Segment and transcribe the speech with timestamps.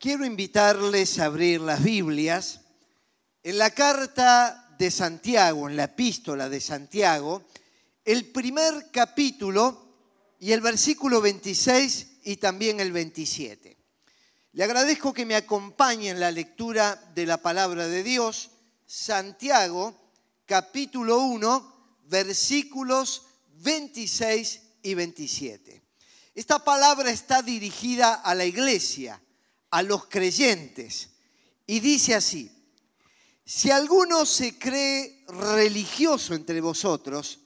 [0.00, 2.60] Quiero invitarles a abrir las Biblias
[3.42, 7.42] en la carta de Santiago, en la epístola de Santiago,
[8.04, 9.96] el primer capítulo
[10.38, 13.76] y el versículo 26 y también el 27.
[14.52, 18.50] Le agradezco que me acompañe en la lectura de la palabra de Dios,
[18.86, 20.12] Santiago,
[20.46, 25.82] capítulo 1, versículos 26 y 27.
[26.36, 29.20] Esta palabra está dirigida a la iglesia
[29.70, 31.10] a los creyentes.
[31.66, 32.50] Y dice así,
[33.44, 37.40] si alguno se cree religioso entre vosotros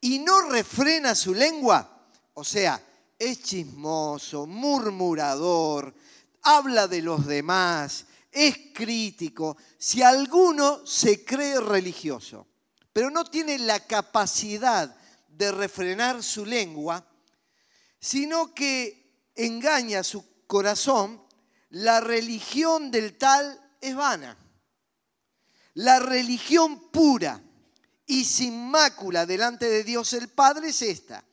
[0.00, 2.82] y no refrena su lengua, o sea,
[3.18, 5.94] es chismoso, murmurador,
[6.42, 12.46] habla de los demás, es crítico, si alguno se cree religioso,
[12.92, 14.94] pero no tiene la capacidad
[15.28, 17.06] de refrenar su lengua,
[18.00, 21.22] sino que engaña su corazón,
[21.70, 24.36] la religión del tal es vana.
[25.74, 27.42] La religión pura
[28.06, 31.24] y sin mácula delante de Dios el Padre es esta.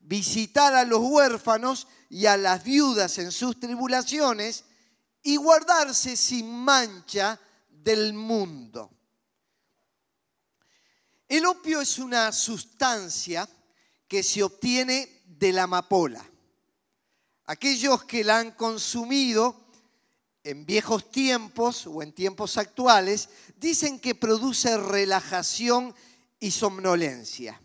[0.00, 4.64] Visitar a los huérfanos y a las viudas en sus tribulaciones
[5.22, 8.90] y guardarse sin mancha del mundo.
[11.26, 13.48] El opio es una sustancia
[14.06, 16.24] que se obtiene de la amapola.
[17.46, 19.63] Aquellos que la han consumido
[20.44, 25.94] en viejos tiempos o en tiempos actuales, dicen que produce relajación
[26.38, 27.60] y somnolencia.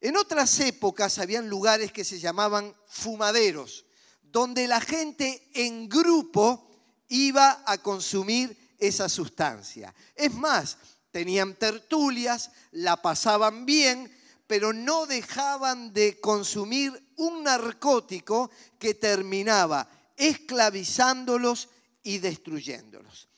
[0.00, 3.86] En otras épocas habían lugares que se llamaban fumaderos,
[4.22, 6.68] donde la gente en grupo
[7.08, 9.94] iba a consumir esa sustancia.
[10.16, 10.76] Es más,
[11.12, 14.12] tenían tertulias, la pasaban bien,
[14.48, 18.50] pero no dejaban de consumir un narcótico
[18.80, 21.68] que terminaba esclavizándolos
[22.04, 23.28] y destruyéndolos.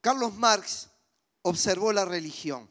[0.00, 0.88] Carlos Marx
[1.42, 2.68] observó la religión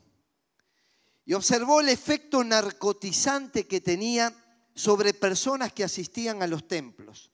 [1.26, 4.34] y observó el efecto narcotizante que tenía
[4.74, 7.30] sobre personas que asistían a los templos,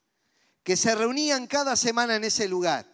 [0.64, 2.86] que se reunían cada semana en ese lugar,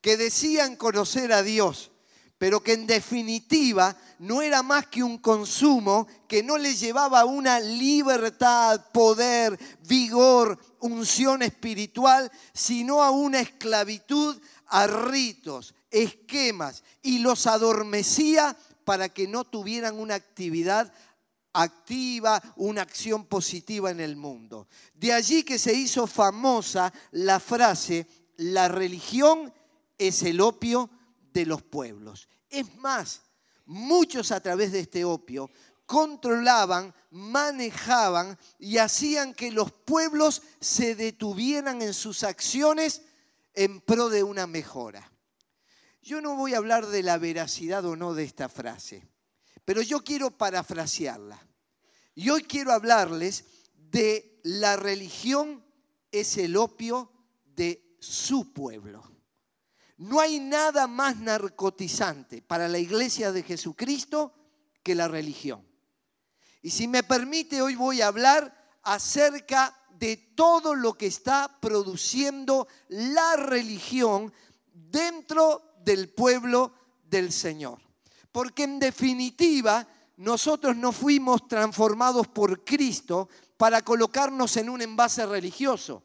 [0.00, 1.90] que decían conocer a Dios,
[2.38, 7.60] pero que en definitiva no era más que un consumo que no les llevaba una
[7.60, 18.56] libertad, poder, vigor, unción espiritual, sino a una esclavitud a ritos, esquemas, y los adormecía
[18.84, 20.92] para que no tuvieran una actividad
[21.52, 24.66] activa, una acción positiva en el mundo.
[24.94, 28.06] De allí que se hizo famosa la frase,
[28.36, 29.52] la religión
[29.96, 30.90] es el opio
[31.34, 32.28] de los pueblos.
[32.48, 33.22] Es más,
[33.66, 35.50] muchos a través de este opio
[35.84, 43.02] controlaban, manejaban y hacían que los pueblos se detuvieran en sus acciones
[43.52, 45.12] en pro de una mejora.
[46.00, 49.06] Yo no voy a hablar de la veracidad o no de esta frase,
[49.64, 51.46] pero yo quiero parafrasearla.
[52.14, 55.64] Y hoy quiero hablarles de la religión
[56.12, 57.10] es el opio
[57.44, 59.13] de su pueblo.
[59.96, 64.32] No hay nada más narcotizante para la iglesia de Jesucristo
[64.82, 65.64] que la religión.
[66.62, 68.52] Y si me permite, hoy voy a hablar
[68.82, 74.32] acerca de todo lo que está produciendo la religión
[74.72, 76.72] dentro del pueblo
[77.04, 77.78] del Señor.
[78.32, 86.02] Porque en definitiva, nosotros no fuimos transformados por Cristo para colocarnos en un envase religioso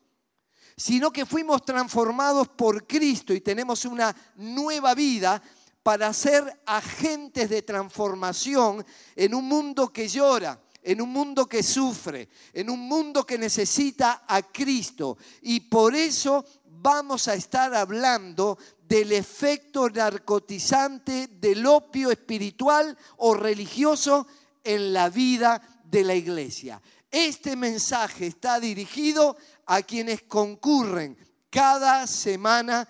[0.80, 5.42] sino que fuimos transformados por Cristo y tenemos una nueva vida
[5.84, 12.30] para ser agentes de transformación en un mundo que llora, en un mundo que sufre,
[12.54, 15.18] en un mundo que necesita a Cristo.
[15.42, 24.28] Y por eso vamos a estar hablando del efecto narcotizante del opio espiritual o religioso
[24.64, 26.82] en la vida de la iglesia.
[27.12, 29.36] Este mensaje está dirigido
[29.70, 31.16] a quienes concurren
[31.52, 32.90] cada semana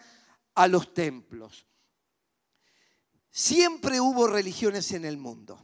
[0.56, 1.66] a los templos.
[3.30, 5.62] Siempre hubo religiones en el mundo.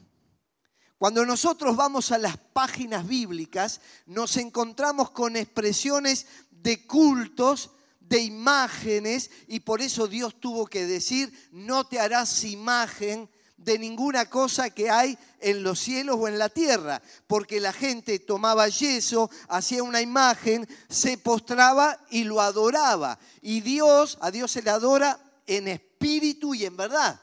[0.97, 9.31] Cuando nosotros vamos a las páginas bíblicas, nos encontramos con expresiones de cultos, de imágenes,
[9.47, 14.89] y por eso Dios tuvo que decir, no te harás imagen de ninguna cosa que
[14.89, 20.01] hay en los cielos o en la tierra, porque la gente tomaba yeso, hacía una
[20.01, 23.17] imagen, se postraba y lo adoraba.
[23.41, 27.21] Y Dios, a Dios se le adora en espíritu y en verdad.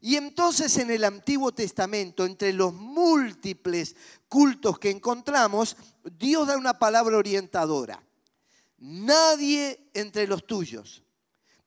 [0.00, 3.96] Y entonces en el Antiguo Testamento, entre los múltiples
[4.28, 5.76] cultos que encontramos,
[6.18, 8.02] Dios da una palabra orientadora.
[8.76, 11.02] nadie entre los tuyos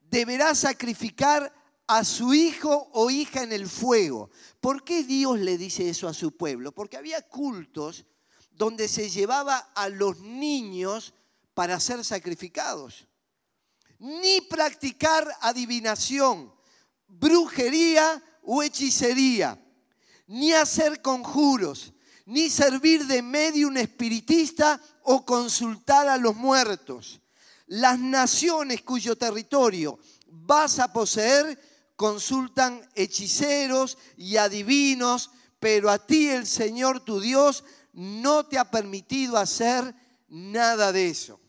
[0.09, 1.51] deberá sacrificar
[1.87, 4.29] a su hijo o hija en el fuego.
[4.59, 6.73] ¿Por qué Dios le dice eso a su pueblo?
[6.73, 8.05] Porque había cultos
[8.51, 11.13] donde se llevaba a los niños
[11.53, 13.07] para ser sacrificados.
[13.99, 16.53] Ni practicar adivinación,
[17.07, 19.59] brujería o hechicería,
[20.27, 21.93] ni hacer conjuros,
[22.25, 27.21] ni servir de medio un espiritista o consultar a los muertos.
[27.67, 29.97] Las naciones cuyo territorio
[30.27, 38.45] vas a poseer consultan hechiceros y adivinos, pero a ti el Señor tu Dios no
[38.45, 39.93] te ha permitido hacer
[40.29, 41.39] nada de eso.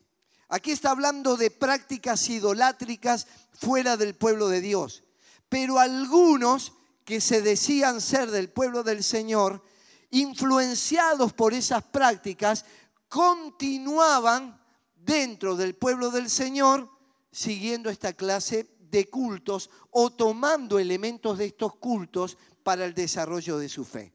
[0.48, 5.04] Aquí está hablando de prácticas idolátricas fuera del pueblo de Dios.
[5.50, 6.72] Pero algunos
[7.04, 9.62] que se decían ser del pueblo del Señor,
[10.10, 12.64] influenciados por esas prácticas,
[13.08, 14.58] continuaban
[14.96, 16.90] dentro del pueblo del Señor
[17.30, 23.69] siguiendo esta clase de cultos o tomando elementos de estos cultos para el desarrollo de
[23.69, 24.12] su fe.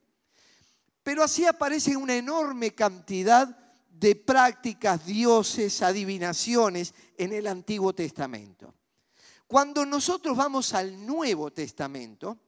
[1.04, 3.48] Pero así aparece una enorme cantidad
[3.90, 8.74] de prácticas, dioses, adivinaciones en el Antiguo Testamento.
[9.48, 12.40] Cuando nosotros vamos al Nuevo Testamento,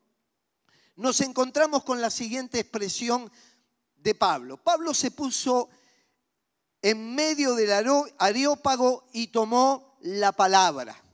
[0.95, 3.29] nos encontramos con la siguiente expresión
[3.95, 4.57] de Pablo.
[4.57, 5.69] Pablo se puso
[6.81, 7.71] en medio del
[8.17, 11.04] areópago y tomó la palabra.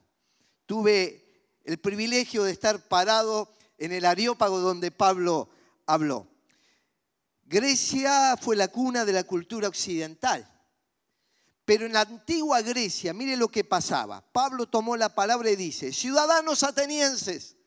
[0.72, 5.50] Tuve el privilegio de estar parado en el areópago donde Pablo
[5.86, 6.30] habló.
[7.44, 10.50] Grecia fue la cuna de la cultura occidental.
[11.66, 14.22] Pero en la antigua Grecia, mire lo que pasaba.
[14.32, 17.58] Pablo tomó la palabra y dice, ciudadanos atenienses,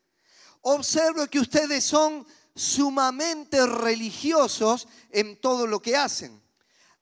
[0.62, 6.42] observo que ustedes son sumamente religiosos en todo lo que hacen.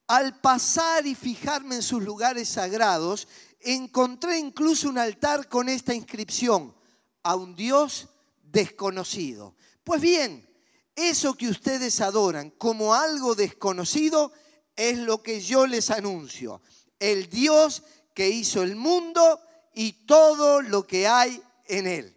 [0.08, 3.28] Al pasar y fijarme en sus lugares sagrados,
[3.64, 6.75] encontré incluso un altar con esta inscripción,
[7.23, 8.09] a un Dios
[8.43, 9.56] desconocido.
[9.85, 10.49] Pues bien,
[10.94, 14.32] eso que ustedes adoran como algo desconocido
[14.76, 16.62] es lo que yo les anuncio.
[16.99, 17.82] El Dios
[18.14, 19.41] que hizo el mundo
[19.75, 22.17] y todo lo que hay en él.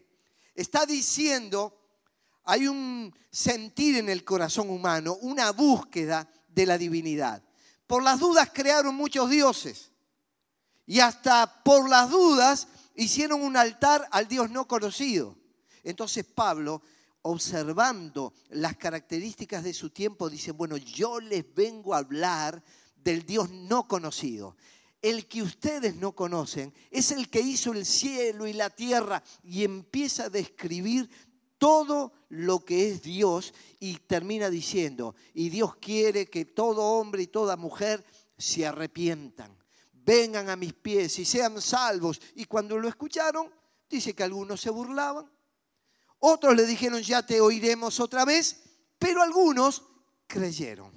[0.56, 1.77] Está diciendo,
[2.44, 7.44] hay un sentir en el corazón humano, una búsqueda de la divinidad.
[7.88, 9.92] Por las dudas crearon muchos dioses
[10.85, 15.35] y hasta por las dudas hicieron un altar al Dios no conocido.
[15.83, 16.81] Entonces Pablo,
[17.23, 22.63] observando las características de su tiempo, dice, bueno, yo les vengo a hablar
[22.95, 24.55] del Dios no conocido.
[25.01, 29.63] El que ustedes no conocen es el que hizo el cielo y la tierra y
[29.63, 31.09] empieza a describir
[31.57, 37.27] todo lo que es Dios y termina diciendo, y Dios quiere que todo hombre y
[37.27, 38.03] toda mujer
[38.37, 39.55] se arrepientan
[40.06, 42.22] vengan a mis pies y sean salvos.
[42.36, 43.52] Y cuando lo escucharon,
[43.90, 45.30] dice que algunos se burlaban,
[46.19, 48.62] otros le dijeron, ya te oiremos otra vez,
[48.98, 49.84] pero algunos
[50.28, 50.92] creyeron.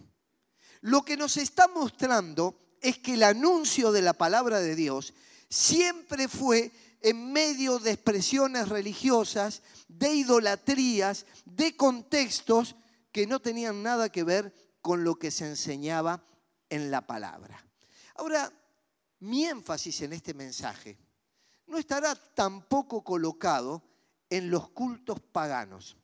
[0.80, 5.12] Lo que nos está mostrando es que el anuncio de la palabra de Dios
[5.50, 6.70] siempre fue
[7.00, 12.76] en medio de expresiones religiosas, de idolatrías, de contextos
[13.12, 16.22] que no tenían nada que ver con lo que se enseñaba
[16.68, 17.64] en la palabra.
[18.14, 18.52] Ahora,
[19.20, 20.96] mi énfasis en este mensaje
[21.66, 23.82] no estará tampoco colocado
[24.30, 25.96] en los cultos paganos,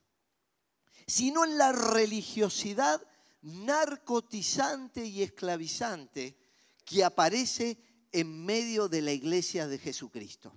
[1.07, 3.01] sino en la religiosidad
[3.43, 6.37] narcotizante y esclavizante
[6.85, 7.79] que aparece
[8.13, 10.57] en medio de la iglesia de Jesucristo.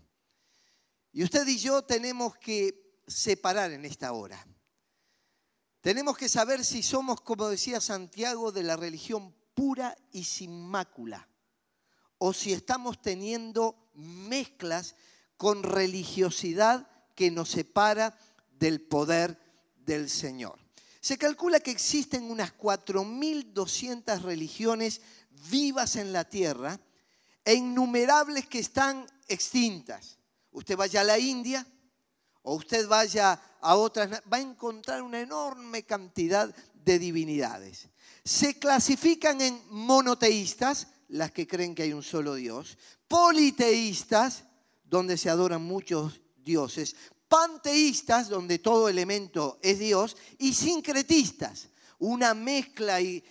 [1.12, 4.46] Y usted y yo tenemos que separar en esta hora.
[5.82, 11.28] Tenemos que saber si somos, como decía Santiago, de la religión pura y sin mácula
[12.18, 14.96] o si estamos teniendo mezclas
[15.38, 18.18] con religiosidad que nos separa
[18.60, 19.40] del poder
[19.76, 20.60] del Señor.
[21.00, 25.02] Se calcula que existen unas 4.200 religiones
[25.50, 26.80] vivas en la tierra
[27.46, 30.18] e innumerables que están extintas.
[30.52, 31.66] Usted vaya a la India
[32.42, 37.90] o usted vaya a otras, va a encontrar una enorme cantidad de divinidades.
[38.24, 44.44] Se clasifican en monoteístas, las que creen que hay un solo Dios, politeístas,
[44.84, 46.96] donde se adoran muchos dioses,
[47.28, 53.24] panteístas, donde todo elemento es Dios, y sincretistas, una mezcla y,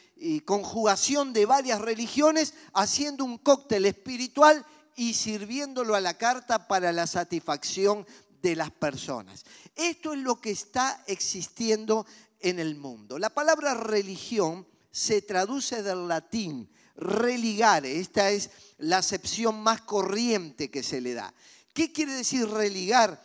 [0.47, 4.65] conjugación de varias religiones, haciendo un cóctel espiritual
[4.97, 8.07] y sirviéndolo a la carta para la satisfacción
[8.41, 9.45] de las personas.
[9.75, 12.07] Esto es lo que está existiendo
[12.41, 13.19] en el mundo.
[13.19, 17.99] La palabra religión se traduce del latín religare.
[17.99, 21.33] Esta es la acepción más corriente que se le da.
[21.73, 23.23] ¿Qué quiere decir religar?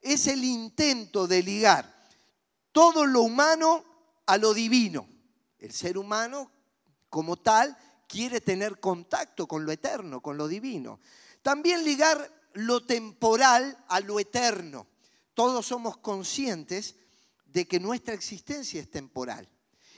[0.00, 1.94] Es el intento de ligar
[2.74, 3.84] todo lo humano
[4.26, 5.08] a lo divino.
[5.60, 6.50] El ser humano,
[7.08, 7.78] como tal,
[8.08, 10.98] quiere tener contacto con lo eterno, con lo divino.
[11.40, 14.88] También ligar lo temporal a lo eterno.
[15.34, 16.96] Todos somos conscientes
[17.46, 19.48] de que nuestra existencia es temporal.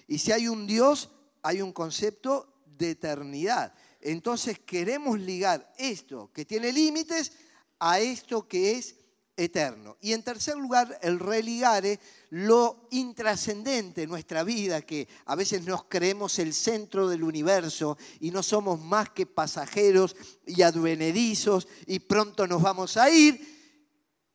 [0.06, 1.08] Y si hay un Dios,
[1.42, 3.74] hay un concepto de eternidad.
[4.00, 7.32] Entonces queremos ligar esto que tiene límites
[7.78, 8.96] a esto que es
[9.36, 9.96] eterno.
[10.00, 15.84] Y en tercer lugar, el religare lo intrascendente en nuestra vida, que a veces nos
[15.84, 20.16] creemos el centro del universo y no somos más que pasajeros
[20.46, 23.54] y advenedizos y pronto nos vamos a ir.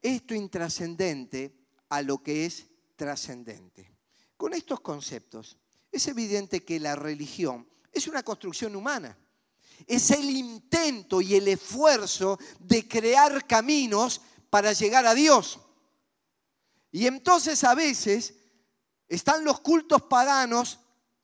[0.01, 1.55] Esto intrascendente
[1.89, 3.91] a lo que es trascendente.
[4.37, 5.57] Con estos conceptos,
[5.91, 9.17] es evidente que la religión es una construcción humana.
[9.87, 15.59] Es el intento y el esfuerzo de crear caminos para llegar a Dios.
[16.91, 18.35] Y entonces a veces
[19.07, 20.79] están los cultos paganos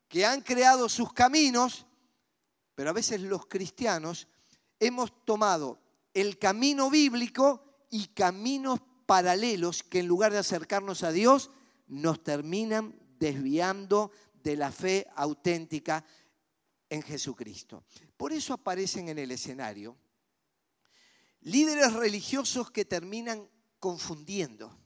[0.07, 1.85] que han creado sus caminos,
[2.73, 4.27] pero a veces los cristianos
[4.79, 5.79] hemos tomado
[6.13, 11.51] el camino bíblico y caminos paralelos que en lugar de acercarnos a Dios
[11.87, 14.11] nos terminan desviando
[14.43, 16.05] de la fe auténtica
[16.89, 17.83] en Jesucristo.
[18.15, 19.97] Por eso aparecen en el escenario
[21.41, 24.77] líderes religiosos que terminan confundiendo.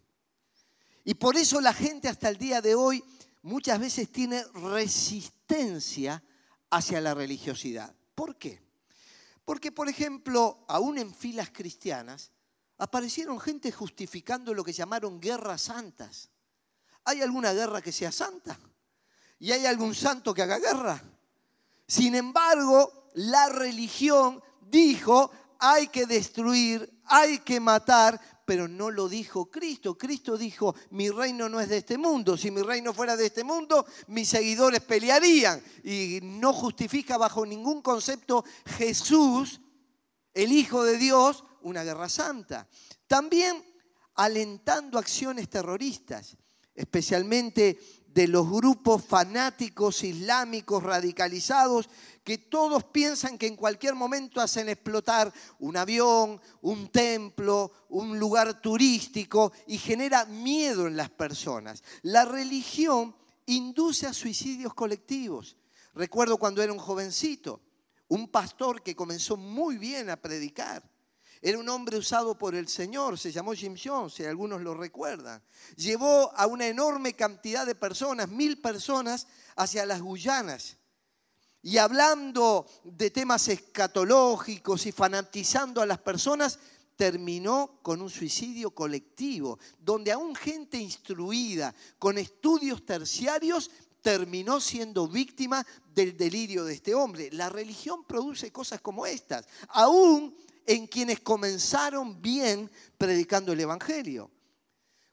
[1.03, 3.03] Y por eso la gente hasta el día de hoy
[3.41, 6.23] muchas veces tiene resistencia
[6.69, 7.95] hacia la religiosidad.
[8.13, 8.61] ¿Por qué?
[9.45, 12.31] Porque, por ejemplo, aún en filas cristianas,
[12.77, 16.29] aparecieron gente justificando lo que llamaron guerras santas.
[17.05, 18.59] ¿Hay alguna guerra que sea santa?
[19.39, 21.03] ¿Y hay algún santo que haga guerra?
[21.91, 25.29] Sin embargo, la religión dijo,
[25.59, 29.97] hay que destruir, hay que matar, pero no lo dijo Cristo.
[29.97, 32.37] Cristo dijo, mi reino no es de este mundo.
[32.37, 35.61] Si mi reino fuera de este mundo, mis seguidores pelearían.
[35.83, 38.45] Y no justifica bajo ningún concepto
[38.77, 39.59] Jesús,
[40.33, 42.69] el Hijo de Dios, una guerra santa.
[43.05, 43.61] También
[44.15, 46.37] alentando acciones terroristas,
[46.73, 47.77] especialmente
[48.13, 51.89] de los grupos fanáticos islámicos radicalizados
[52.23, 58.61] que todos piensan que en cualquier momento hacen explotar un avión, un templo, un lugar
[58.61, 61.83] turístico y genera miedo en las personas.
[62.03, 63.15] La religión
[63.45, 65.57] induce a suicidios colectivos.
[65.93, 67.61] Recuerdo cuando era un jovencito,
[68.07, 70.90] un pastor que comenzó muy bien a predicar
[71.41, 75.41] era un hombre usado por el Señor, se llamó Jim Jones, si algunos lo recuerdan.
[75.75, 80.77] Llevó a una enorme cantidad de personas, mil personas, hacia las Guyanas.
[81.63, 86.59] Y hablando de temas escatológicos y fanatizando a las personas,
[86.95, 93.71] terminó con un suicidio colectivo, donde aún gente instruida, con estudios terciarios,
[94.03, 97.29] terminó siendo víctima del delirio de este hombre.
[97.31, 99.47] La religión produce cosas como estas.
[99.69, 104.31] Aún en quienes comenzaron bien predicando el Evangelio.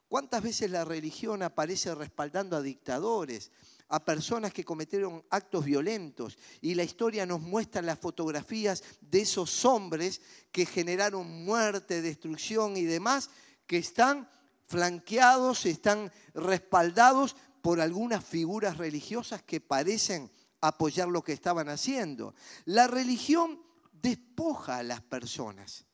[0.08, 3.50] ¿Cuántas veces la religión aparece respaldando a dictadores,
[3.88, 6.38] a personas que cometieron actos violentos?
[6.62, 12.84] Y la historia nos muestra las fotografías de esos hombres que generaron muerte, destrucción y
[12.84, 13.28] demás,
[13.66, 14.28] que están
[14.66, 22.34] flanqueados, están respaldados por algunas figuras religiosas que parecen apoyar lo que estaban haciendo.
[22.64, 23.60] La religión
[24.02, 25.84] despoja a las personas,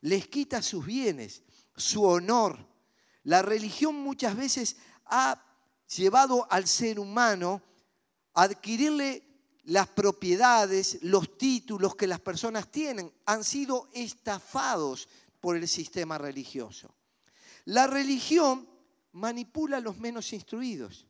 [0.00, 1.42] les quita sus bienes,
[1.76, 2.58] su honor.
[3.24, 5.42] La religión muchas veces ha
[5.96, 7.62] llevado al ser humano
[8.34, 9.24] a adquirirle
[9.64, 13.12] las propiedades, los títulos que las personas tienen.
[13.26, 15.08] Han sido estafados
[15.40, 16.94] por el sistema religioso.
[17.64, 18.68] La religión
[19.12, 21.06] manipula a los menos instruidos.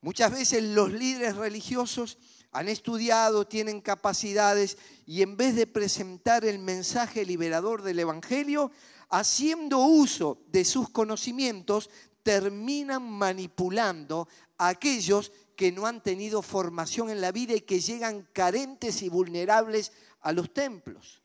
[0.00, 2.18] Muchas veces los líderes religiosos
[2.54, 8.70] han estudiado, tienen capacidades y en vez de presentar el mensaje liberador del Evangelio,
[9.10, 11.90] haciendo uso de sus conocimientos,
[12.22, 18.28] terminan manipulando a aquellos que no han tenido formación en la vida y que llegan
[18.32, 21.22] carentes y vulnerables a los templos.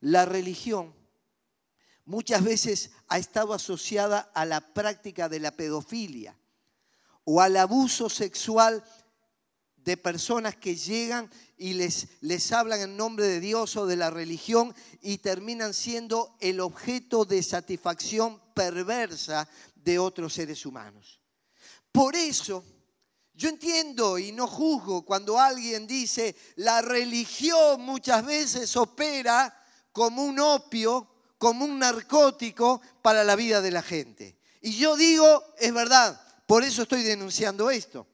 [0.00, 0.94] La religión
[2.04, 6.36] muchas veces ha estado asociada a la práctica de la pedofilia
[7.24, 8.84] o al abuso sexual
[9.86, 14.10] de personas que llegan y les, les hablan en nombre de Dios o de la
[14.10, 21.20] religión y terminan siendo el objeto de satisfacción perversa de otros seres humanos.
[21.92, 22.64] Por eso
[23.38, 29.54] Yo entiendo y no juzgo cuando alguien dice, la religión muchas veces opera
[29.92, 34.38] como un opio, como un narcótico para la vida de la gente.
[34.62, 38.06] Y yo digo, es verdad, por eso estoy denunciando esto.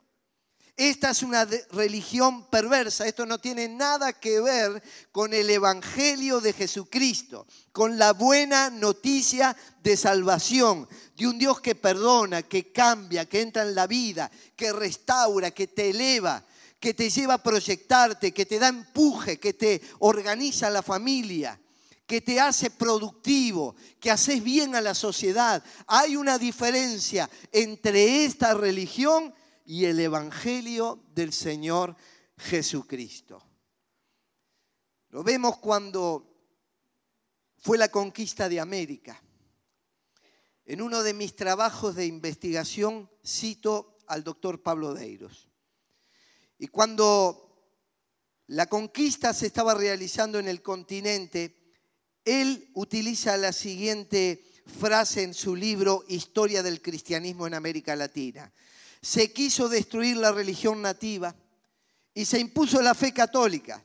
[0.75, 6.51] Esta es una religión perversa, esto no tiene nada que ver con el Evangelio de
[6.51, 13.41] Jesucristo, con la buena noticia de salvación, de un Dios que perdona, que cambia, que
[13.41, 16.43] entra en la vida, que restaura, que te eleva,
[16.79, 21.59] que te lleva a proyectarte, que te da empuje, que te organiza la familia,
[22.07, 25.63] que te hace productivo, que haces bien a la sociedad.
[25.85, 31.95] Hay una diferencia entre esta religión y el Evangelio del Señor
[32.37, 33.41] Jesucristo.
[35.09, 36.29] Lo vemos cuando
[37.57, 39.21] fue la conquista de América.
[40.65, 45.49] En uno de mis trabajos de investigación cito al doctor Pablo Deiros.
[46.57, 47.67] Y cuando
[48.47, 51.57] la conquista se estaba realizando en el continente,
[52.25, 58.51] él utiliza la siguiente frase en su libro Historia del Cristianismo en América Latina
[59.03, 61.35] se quiso destruir la religión nativa
[62.13, 63.83] y se impuso la fe católica.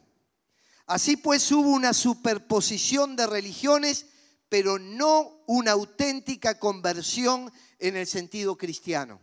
[0.87, 4.07] Así pues hubo una superposición de religiones,
[4.49, 9.21] pero no una auténtica conversión en el sentido cristiano.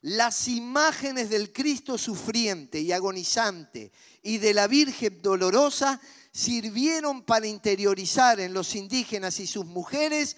[0.00, 6.00] Las imágenes del Cristo sufriente y agonizante y de la Virgen dolorosa
[6.32, 10.36] sirvieron para interiorizar en los indígenas y sus mujeres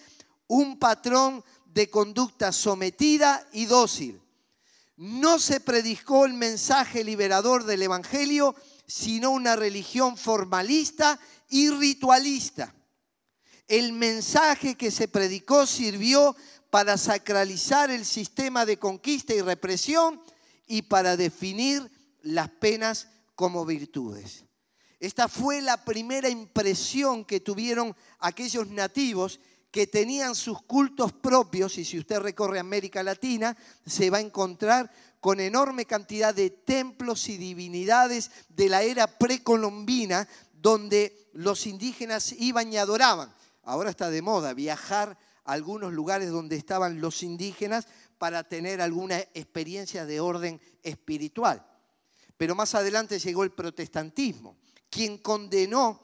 [0.49, 4.21] un patrón de conducta sometida y dócil
[5.01, 8.55] no se predicó el mensaje liberador del Evangelio,
[8.87, 12.75] sino una religión formalista y ritualista.
[13.67, 16.37] El mensaje que se predicó sirvió
[16.69, 20.21] para sacralizar el sistema de conquista y represión
[20.67, 21.91] y para definir
[22.21, 24.45] las penas como virtudes.
[24.99, 31.85] Esta fue la primera impresión que tuvieron aquellos nativos que tenían sus cultos propios, y
[31.85, 34.91] si usted recorre América Latina, se va a encontrar
[35.21, 42.73] con enorme cantidad de templos y divinidades de la era precolombina, donde los indígenas iban
[42.73, 43.33] y adoraban.
[43.63, 47.87] Ahora está de moda viajar a algunos lugares donde estaban los indígenas
[48.19, 51.65] para tener alguna experiencia de orden espiritual.
[52.37, 54.57] Pero más adelante llegó el protestantismo,
[54.89, 56.01] quien condenó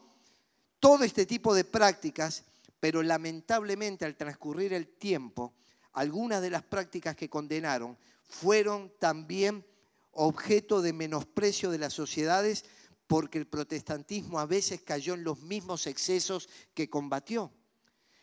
[0.78, 2.44] todo este tipo de prácticas
[2.86, 5.52] pero lamentablemente al transcurrir el tiempo,
[5.94, 9.66] algunas de las prácticas que condenaron fueron también
[10.12, 12.64] objeto de menosprecio de las sociedades
[13.08, 17.52] porque el protestantismo a veces cayó en los mismos excesos que combatió.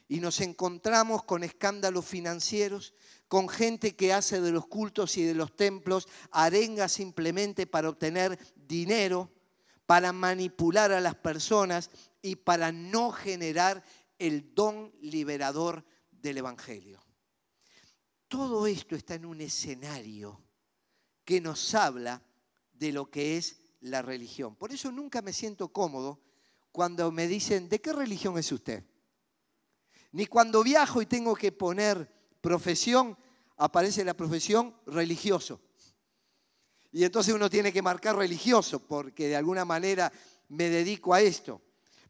[0.08, 2.93] Y nos encontramos con escándalos financieros,
[3.28, 8.39] con gente que hace de los cultos y de los templos arengas simplemente para obtener
[8.56, 9.30] dinero,
[9.86, 11.89] para manipular a las personas
[12.21, 13.84] y para no generar
[14.24, 17.04] el don liberador del Evangelio.
[18.30, 20.42] Todo esto está en un escenario
[21.26, 22.24] que nos habla
[22.72, 24.56] de lo que es la religión.
[24.56, 26.22] Por eso nunca me siento cómodo
[26.72, 28.86] cuando me dicen, ¿de qué religión es usted?
[30.14, 32.10] Ni cuando viajo y tengo que poner
[32.40, 33.18] profesión,
[33.58, 35.60] aparece la profesión religioso.
[36.94, 40.14] Y entonces uno tiene que marcar religioso porque de alguna manera
[40.48, 41.62] me dedico a esto.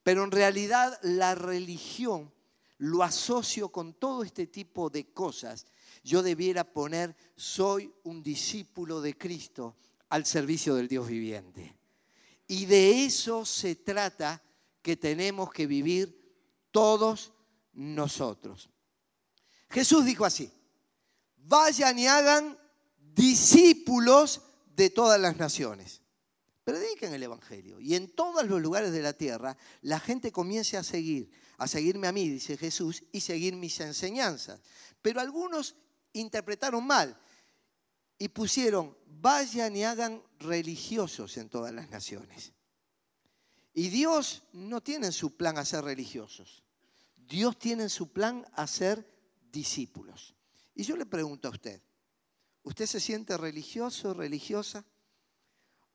[0.03, 2.31] Pero en realidad la religión
[2.77, 5.65] lo asocio con todo este tipo de cosas.
[6.03, 9.77] Yo debiera poner, soy un discípulo de Cristo
[10.09, 11.77] al servicio del Dios viviente.
[12.47, 14.43] Y de eso se trata
[14.81, 16.21] que tenemos que vivir
[16.71, 17.31] todos
[17.71, 18.69] nosotros.
[19.69, 20.51] Jesús dijo así,
[21.37, 22.59] vayan y hagan
[22.99, 24.41] discípulos
[24.75, 26.02] de todas las naciones.
[26.63, 27.79] Prediquen el Evangelio.
[27.79, 32.07] Y en todos los lugares de la tierra la gente comience a seguir, a seguirme
[32.07, 34.61] a mí, dice Jesús, y seguir mis enseñanzas.
[35.01, 35.75] Pero algunos
[36.13, 37.19] interpretaron mal
[38.17, 42.53] y pusieron, vayan y hagan religiosos en todas las naciones.
[43.73, 46.63] Y Dios no tiene en su plan hacer religiosos.
[47.17, 49.05] Dios tiene en su plan hacer
[49.51, 50.35] discípulos.
[50.75, 51.81] Y yo le pregunto a usted,
[52.61, 54.85] ¿usted se siente religioso, religiosa?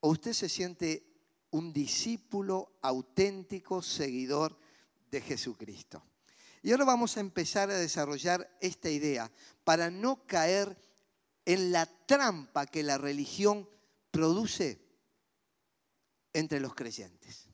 [0.01, 1.05] ¿O usted se siente
[1.51, 4.59] un discípulo auténtico, seguidor
[5.11, 6.03] de Jesucristo?
[6.63, 9.31] Y ahora vamos a empezar a desarrollar esta idea
[9.65, 10.77] para no caer
[11.45, 13.69] en la trampa que la religión
[14.11, 14.81] produce
[16.33, 17.49] entre los creyentes.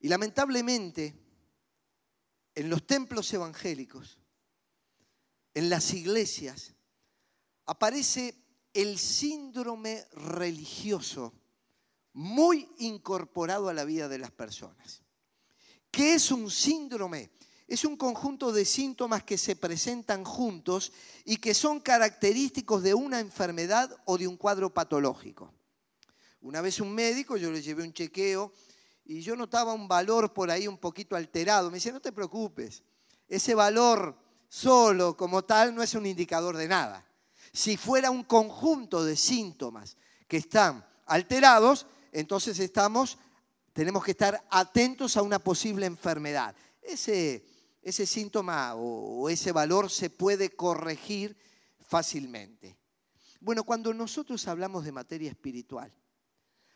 [0.00, 1.14] Y lamentablemente,
[2.54, 4.18] en los templos evangélicos,
[5.54, 6.74] en las iglesias,
[7.66, 11.34] aparece el síndrome religioso
[12.12, 15.02] muy incorporado a la vida de las personas.
[15.90, 17.30] ¿Qué es un síndrome?
[17.66, 20.92] Es un conjunto de síntomas que se presentan juntos
[21.24, 25.52] y que son característicos de una enfermedad o de un cuadro patológico.
[26.40, 28.52] Una vez un médico, yo le llevé un chequeo
[29.04, 31.70] y yo notaba un valor por ahí un poquito alterado.
[31.70, 32.82] Me dice, no te preocupes,
[33.28, 34.16] ese valor
[34.48, 37.07] solo como tal no es un indicador de nada.
[37.58, 39.96] Si fuera un conjunto de síntomas
[40.28, 43.18] que están alterados, entonces estamos,
[43.72, 46.54] tenemos que estar atentos a una posible enfermedad.
[46.80, 47.42] Ese,
[47.82, 51.36] síntoma o, o ese valor se puede corregir
[51.80, 52.78] fácilmente.
[53.40, 55.92] Bueno, cuando nosotros hablamos de materia espiritual,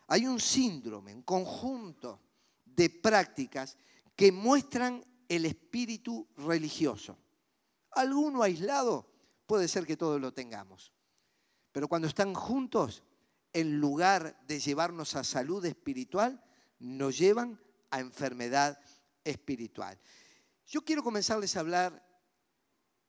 [0.09, 2.21] hay un síndrome, un conjunto
[2.65, 3.77] de prácticas
[4.17, 7.17] que muestran el espíritu religioso.
[7.93, 9.12] Alguno aislado
[9.53, 10.95] puede ser que todos lo tengamos,
[11.73, 13.03] pero cuando están juntos,
[13.53, 16.43] en lugar de llevarnos a salud espiritual,
[16.79, 17.61] nos llevan
[17.91, 18.81] a enfermedad
[19.23, 20.01] espiritual.
[20.65, 22.03] Yo quiero comenzarles a hablar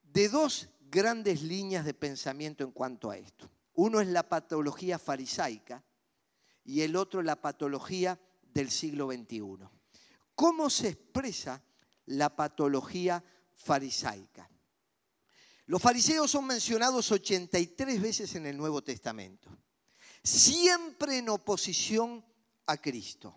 [0.02, 3.50] de dos grandes líneas de pensamiento en cuanto a esto.
[3.72, 5.82] Uno es la patología farisaica
[6.62, 8.20] y el otro la patología
[8.52, 9.66] del siglo XXI.
[10.34, 11.62] ¿Cómo se expresa
[12.04, 14.50] la patología farisaica?
[15.66, 19.50] Los fariseos son mencionados 83 veces en el Nuevo Testamento
[20.24, 22.24] siempre en oposición
[22.66, 23.36] a Cristo.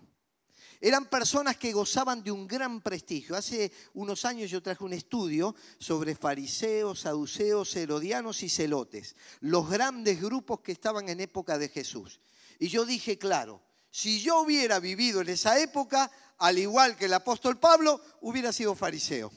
[0.80, 3.36] Eran personas que gozaban de un gran prestigio.
[3.36, 10.22] Hace unos años yo traje un estudio sobre fariseos, saduceos, herodianos y celotes, los grandes
[10.22, 12.22] grupos que estaban en época de Jesús.
[12.60, 17.14] Y yo dije, claro, si yo hubiera vivido en esa época, al igual que el
[17.14, 19.32] apóstol Pablo, hubiera sido fariseo.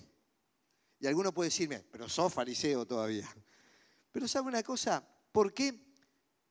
[1.01, 3.29] Y alguno puede decirme, pero sos fariseo todavía.
[4.13, 5.03] Pero ¿sabe una cosa?
[5.33, 5.75] ¿Por qué?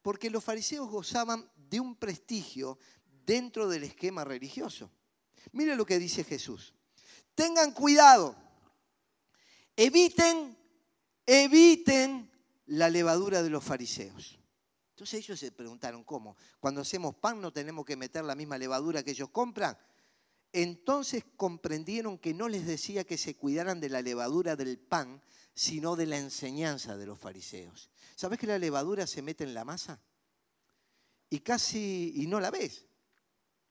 [0.02, 4.92] Porque los fariseos gozaban de un prestigio dentro del esquema religioso.
[5.52, 6.74] Mire lo que dice Jesús.
[7.36, 8.36] Tengan cuidado.
[9.76, 10.58] Eviten,
[11.26, 12.30] eviten
[12.66, 14.40] la levadura de los fariseos.
[14.90, 16.36] Entonces ellos se preguntaron, ¿cómo?
[16.60, 19.78] Cuando hacemos pan no tenemos que meter la misma levadura que ellos compran.
[20.52, 25.22] Entonces comprendieron que no les decía que se cuidaran de la levadura del pan,
[25.54, 27.90] sino de la enseñanza de los fariseos.
[28.16, 30.02] ¿Sabes que la levadura se mete en la masa?
[31.30, 32.86] Y casi, y no la ves.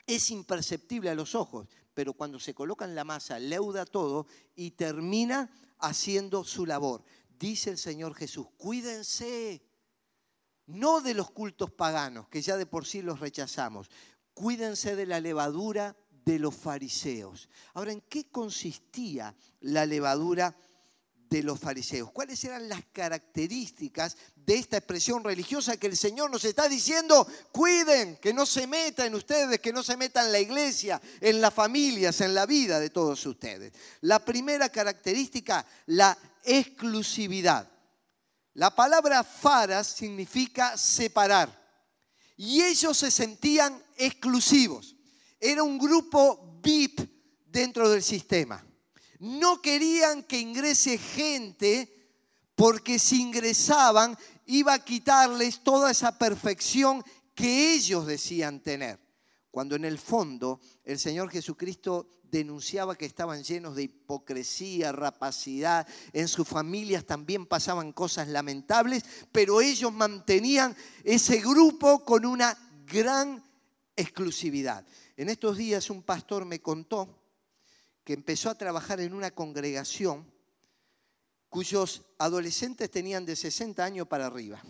[0.07, 4.71] Es imperceptible a los ojos, pero cuando se coloca en la masa, leuda todo y
[4.71, 7.05] termina haciendo su labor.
[7.29, 9.63] Dice el Señor Jesús, cuídense,
[10.67, 13.91] no de los cultos paganos, que ya de por sí los rechazamos,
[14.33, 15.97] cuídense de la levadura
[16.29, 17.49] de los fariseos.
[17.73, 20.55] Ahora, ¿en qué consistía la levadura
[21.31, 22.11] de los fariseos?
[22.13, 27.27] ¿Cuáles eran las características de esta expresión religiosa que el Señor nos está diciendo?
[27.51, 31.41] Cuiden, que no se meta en ustedes, que no se meta en la iglesia, en
[31.41, 33.73] las familias, en la vida de todos ustedes.
[34.03, 37.67] La primera característica, la exclusividad.
[38.53, 41.49] La palabra faras significa separar.
[42.37, 44.98] Y ellos se sentían exclusivos
[45.41, 47.01] era un grupo VIP
[47.47, 48.65] dentro del sistema.
[49.21, 51.95] No querían que ingrese gente
[52.55, 58.99] porque si ingresaban iba a quitarles toda esa perfección que ellos decían tener.
[59.51, 66.29] Cuando en el fondo el Señor Jesucristo denunciaba que estaban llenos de hipocresía, rapacidad, en
[66.29, 73.43] sus familias también pasaban cosas lamentables, pero ellos mantenían ese grupo con una gran
[73.97, 74.85] exclusividad.
[75.19, 77.09] En estos días un pastor me contó
[78.05, 80.25] que empezó a trabajar en una congregación
[81.49, 84.63] cuyos adolescentes tenían de 60 años para arriba.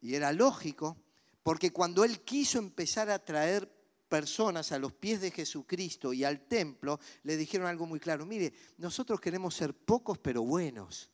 [0.00, 0.96] Y era lógico,
[1.44, 3.70] porque cuando él quiso empezar a traer
[4.08, 8.52] personas a los pies de Jesucristo y al templo, le dijeron algo muy claro, mire,
[8.78, 11.08] nosotros queremos ser pocos pero buenos.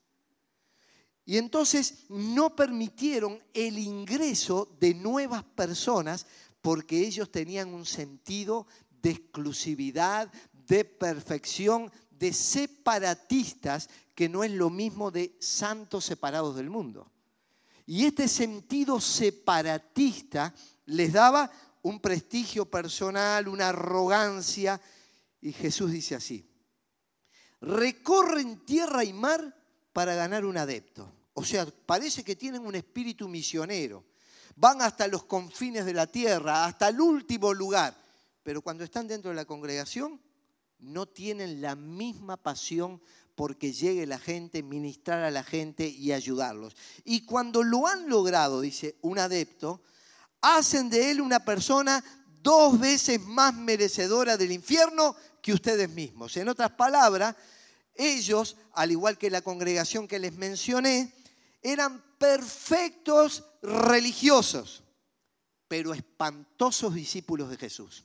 [1.26, 6.24] Y entonces no permitieron el ingreso de nuevas personas
[6.68, 8.66] porque ellos tenían un sentido
[9.00, 16.68] de exclusividad, de perfección, de separatistas, que no es lo mismo de santos separados del
[16.68, 17.11] mundo.
[17.87, 20.54] Y este sentido separatista
[20.85, 21.50] les daba
[21.81, 24.78] un prestigio personal, una arrogancia.
[25.40, 26.46] Y Jesús dice así,
[27.62, 29.57] recorren tierra y mar
[29.94, 31.11] para ganar un adepto.
[31.33, 34.04] O sea, parece que tienen un espíritu misionero
[34.59, 37.97] van hasta los confines de la tierra, hasta el último lugar.
[38.42, 40.21] Pero cuando están dentro de la congregación,
[40.81, 43.01] no tienen la misma pasión
[43.37, 46.75] porque llegue la gente, ministrar a la gente y ayudarlos.
[47.05, 49.81] Y cuando lo han logrado, dice un adepto,
[50.40, 52.03] hacen de él una persona
[52.42, 56.37] dos veces más merecedora del infierno que ustedes mismos.
[56.37, 57.37] En otras palabras,
[57.94, 61.12] ellos, al igual que la congregación que les mencioné,
[61.62, 64.83] eran perfectos religiosos,
[65.66, 68.05] pero espantosos discípulos de Jesús.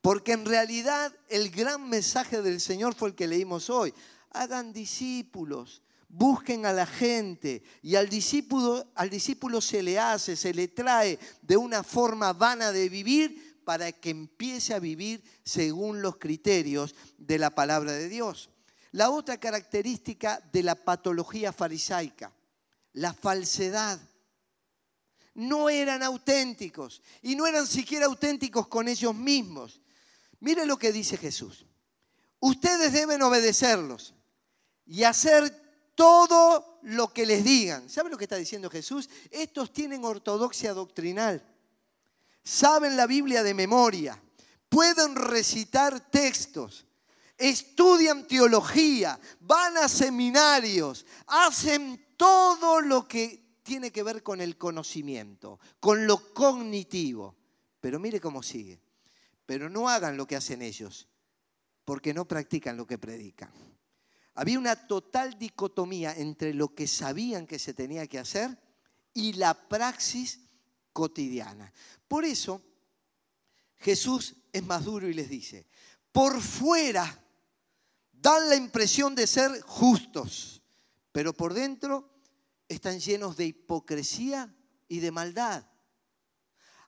[0.00, 3.94] Porque en realidad el gran mensaje del Señor fue el que leímos hoy.
[4.30, 10.52] Hagan discípulos, busquen a la gente y al discípulo, al discípulo se le hace, se
[10.52, 16.18] le trae de una forma vana de vivir para que empiece a vivir según los
[16.18, 18.50] criterios de la palabra de Dios.
[18.92, 22.32] La otra característica de la patología farisaica,
[22.94, 24.00] la falsedad.
[25.34, 29.80] No eran auténticos y no eran siquiera auténticos con ellos mismos.
[30.40, 31.66] Mire lo que dice Jesús.
[32.40, 34.14] Ustedes deben obedecerlos
[34.86, 35.50] y hacer
[35.94, 37.88] todo lo que les digan.
[37.88, 39.08] ¿Sabe lo que está diciendo Jesús?
[39.30, 41.42] Estos tienen ortodoxia doctrinal.
[42.42, 44.20] Saben la Biblia de memoria.
[44.68, 46.84] Pueden recitar textos
[47.38, 55.60] estudian teología, van a seminarios, hacen todo lo que tiene que ver con el conocimiento,
[55.78, 57.36] con lo cognitivo.
[57.80, 58.80] Pero mire cómo sigue.
[59.44, 61.06] Pero no hagan lo que hacen ellos,
[61.84, 63.50] porque no practican lo que predican.
[64.36, 68.58] Había una total dicotomía entre lo que sabían que se tenía que hacer
[69.12, 70.40] y la praxis
[70.94, 71.70] cotidiana.
[72.08, 72.62] Por eso
[73.76, 75.66] Jesús es más duro y les dice,
[76.10, 77.22] por fuera
[78.12, 80.62] dan la impresión de ser justos,
[81.12, 82.13] pero por dentro
[82.68, 84.54] están llenos de hipocresía
[84.88, 85.64] y de maldad.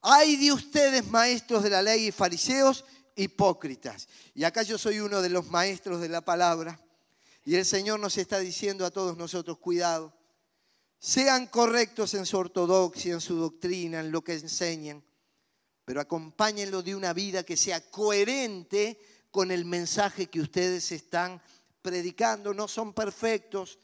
[0.02, 2.84] Hay de ustedes, maestros de la ley y fariseos,
[3.16, 4.08] hipócritas.
[4.34, 6.80] Y acá yo soy uno de los maestros de la palabra.
[7.44, 10.12] Y el Señor nos está diciendo a todos nosotros, cuidado,
[10.98, 15.04] sean correctos en su ortodoxia, en su doctrina, en lo que enseñan,
[15.84, 18.98] pero acompáñenlo de una vida que sea coherente
[19.30, 21.40] con el mensaje que ustedes están
[21.82, 22.52] predicando.
[22.52, 23.78] No son perfectos,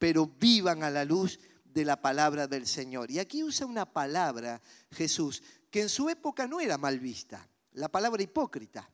[0.00, 3.10] pero vivan a la luz de la palabra del Señor.
[3.10, 4.60] Y aquí usa una palabra,
[4.90, 8.90] Jesús, que en su época no era mal vista, la palabra hipócrita.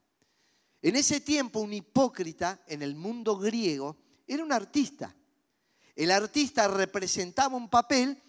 [0.82, 5.14] En ese tiempo un hipócrita en el mundo griego era un artista.
[5.94, 8.20] El artista representaba un papel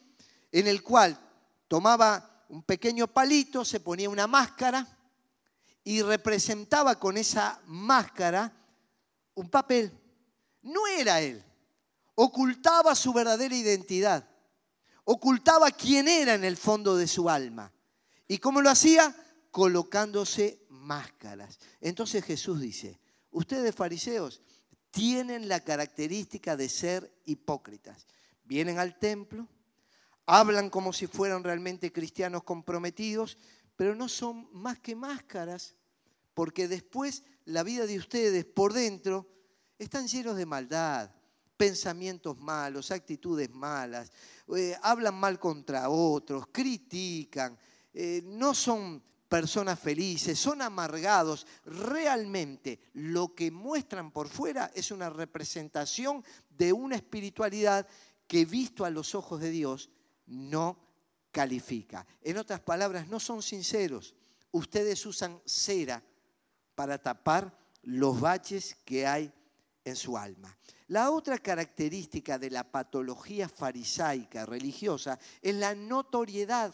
[0.52, 1.20] en el cual
[1.68, 4.88] tomaba un pequeño palito, se ponía una máscara
[5.84, 8.54] y representaba con esa máscara
[9.34, 9.92] un papel.
[10.62, 11.44] No era él.
[12.20, 14.28] Ocultaba su verdadera identidad.
[15.04, 17.72] Ocultaba quién era en el fondo de su alma.
[18.28, 19.16] ¿Y cómo lo hacía?
[19.52, 21.60] Colocándose máscaras.
[21.80, 23.00] Entonces Jesús dice,
[23.30, 24.42] ustedes fariseos
[24.90, 28.08] tienen la característica de ser hipócritas.
[28.46, 29.48] Vienen al templo,
[30.26, 33.38] hablan como si fueran realmente cristianos comprometidos,
[33.76, 35.76] pero no son más que máscaras
[36.34, 39.28] porque después la vida de ustedes por dentro
[39.78, 41.12] están llenos de maldad,
[41.58, 44.12] pensamientos malos, actitudes malas,
[44.56, 47.58] eh, hablan mal contra otros, critican,
[47.94, 51.46] eh, no son personas felices, son amargados.
[51.66, 57.88] Realmente lo que muestran por fuera es una representación de una espiritualidad
[58.28, 59.90] que visto a los ojos de Dios
[60.28, 60.78] no
[61.32, 62.06] califica.
[62.22, 64.16] En otras palabras, no son sinceros.
[64.52, 66.04] Ustedes usan cera
[66.76, 69.32] para tapar los baches que hay
[69.84, 70.56] en su alma.
[70.88, 76.74] La otra característica de la patología farisaica religiosa es la notoriedad.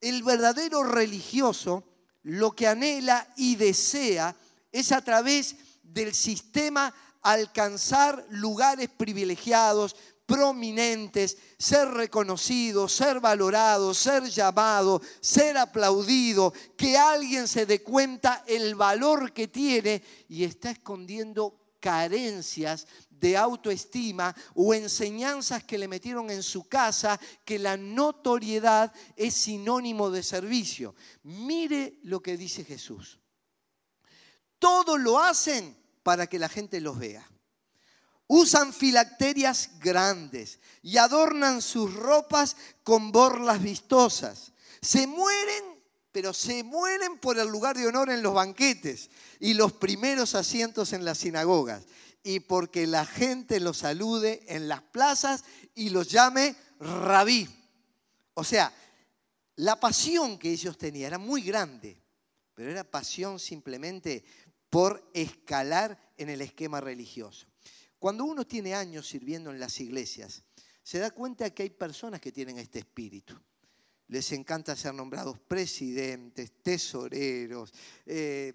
[0.00, 1.82] El verdadero religioso
[2.22, 4.36] lo que anhela y desea
[4.70, 9.96] es a través del sistema alcanzar lugares privilegiados,
[10.26, 18.76] prominentes, ser reconocido, ser valorado, ser llamado, ser aplaudido, que alguien se dé cuenta el
[18.76, 26.42] valor que tiene y está escondiendo carencias de autoestima o enseñanzas que le metieron en
[26.42, 30.94] su casa que la notoriedad es sinónimo de servicio.
[31.22, 33.18] Mire lo que dice Jesús.
[34.58, 37.28] Todo lo hacen para que la gente los vea.
[38.28, 44.52] Usan filacterias grandes y adornan sus ropas con borlas vistosas.
[44.80, 45.75] Se mueren,
[46.16, 50.94] pero se mueren por el lugar de honor en los banquetes y los primeros asientos
[50.94, 51.84] en las sinagogas.
[52.22, 57.46] Y porque la gente los salude en las plazas y los llame rabí.
[58.32, 58.72] O sea,
[59.56, 62.00] la pasión que ellos tenían era muy grande,
[62.54, 64.24] pero era pasión simplemente
[64.70, 67.46] por escalar en el esquema religioso.
[67.98, 70.44] Cuando uno tiene años sirviendo en las iglesias,
[70.82, 73.38] se da cuenta que hay personas que tienen este espíritu.
[74.08, 77.72] Les encanta ser nombrados presidentes, tesoreros,
[78.04, 78.54] eh,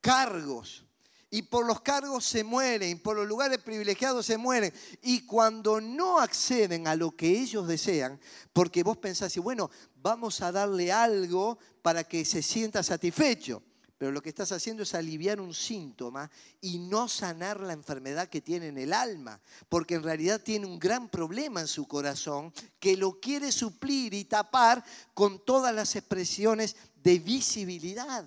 [0.00, 0.84] cargos.
[1.30, 4.72] Y por los cargos se mueren, por los lugares privilegiados se mueren.
[5.02, 8.18] Y cuando no acceden a lo que ellos desean,
[8.54, 13.62] porque vos pensás, bueno, vamos a darle algo para que se sienta satisfecho
[13.98, 16.30] pero lo que estás haciendo es aliviar un síntoma
[16.60, 20.78] y no sanar la enfermedad que tiene en el alma, porque en realidad tiene un
[20.78, 24.84] gran problema en su corazón que lo quiere suplir y tapar
[25.14, 28.24] con todas las expresiones de visibilidad.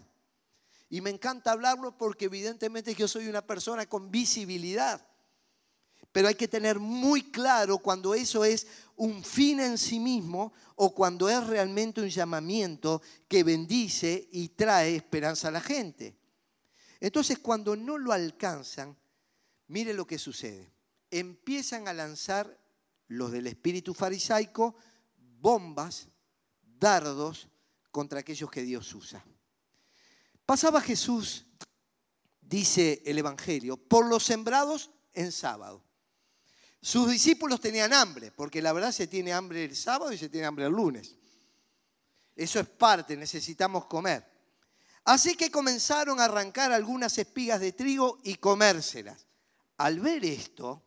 [0.89, 5.01] Y me encanta hablarlo porque evidentemente yo soy una persona con visibilidad.
[6.11, 8.67] Pero hay que tener muy claro cuando eso es
[9.01, 14.95] un fin en sí mismo o cuando es realmente un llamamiento que bendice y trae
[14.95, 16.15] esperanza a la gente.
[16.99, 18.95] Entonces cuando no lo alcanzan,
[19.69, 20.71] mire lo que sucede.
[21.09, 22.55] Empiezan a lanzar
[23.07, 24.75] los del espíritu farisaico
[25.39, 26.07] bombas,
[26.61, 27.47] dardos
[27.89, 29.25] contra aquellos que Dios usa.
[30.45, 31.47] Pasaba Jesús,
[32.39, 35.83] dice el Evangelio, por los sembrados en sábado.
[36.81, 40.47] Sus discípulos tenían hambre, porque la verdad se tiene hambre el sábado y se tiene
[40.47, 41.15] hambre el lunes.
[42.35, 44.25] Eso es parte, necesitamos comer.
[45.03, 49.27] Así que comenzaron a arrancar algunas espigas de trigo y comérselas.
[49.77, 50.83] Al ver esto,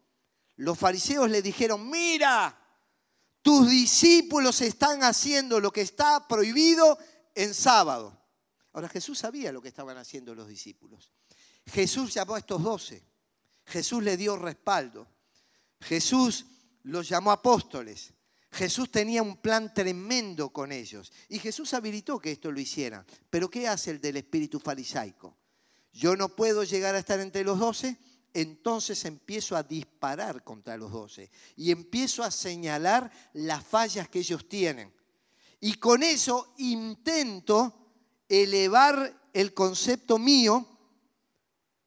[0.56, 2.58] los fariseos le dijeron, mira,
[3.42, 6.98] tus discípulos están haciendo lo que está prohibido
[7.34, 8.20] en sábado.
[8.72, 11.12] Ahora Jesús sabía lo que estaban haciendo los discípulos.
[11.66, 13.04] Jesús llamó a estos doce.
[13.66, 15.06] Jesús le dio respaldo.
[15.84, 16.46] Jesús
[16.84, 18.12] los llamó apóstoles.
[18.50, 23.04] Jesús tenía un plan tremendo con ellos y Jesús habilitó que esto lo hicieran.
[23.28, 25.36] Pero ¿qué hace el del espíritu farisaico?
[25.92, 27.98] Yo no puedo llegar a estar entre los doce,
[28.32, 34.48] entonces empiezo a disparar contra los doce y empiezo a señalar las fallas que ellos
[34.48, 34.94] tienen.
[35.60, 37.90] Y con eso intento
[38.28, 40.66] elevar el concepto mío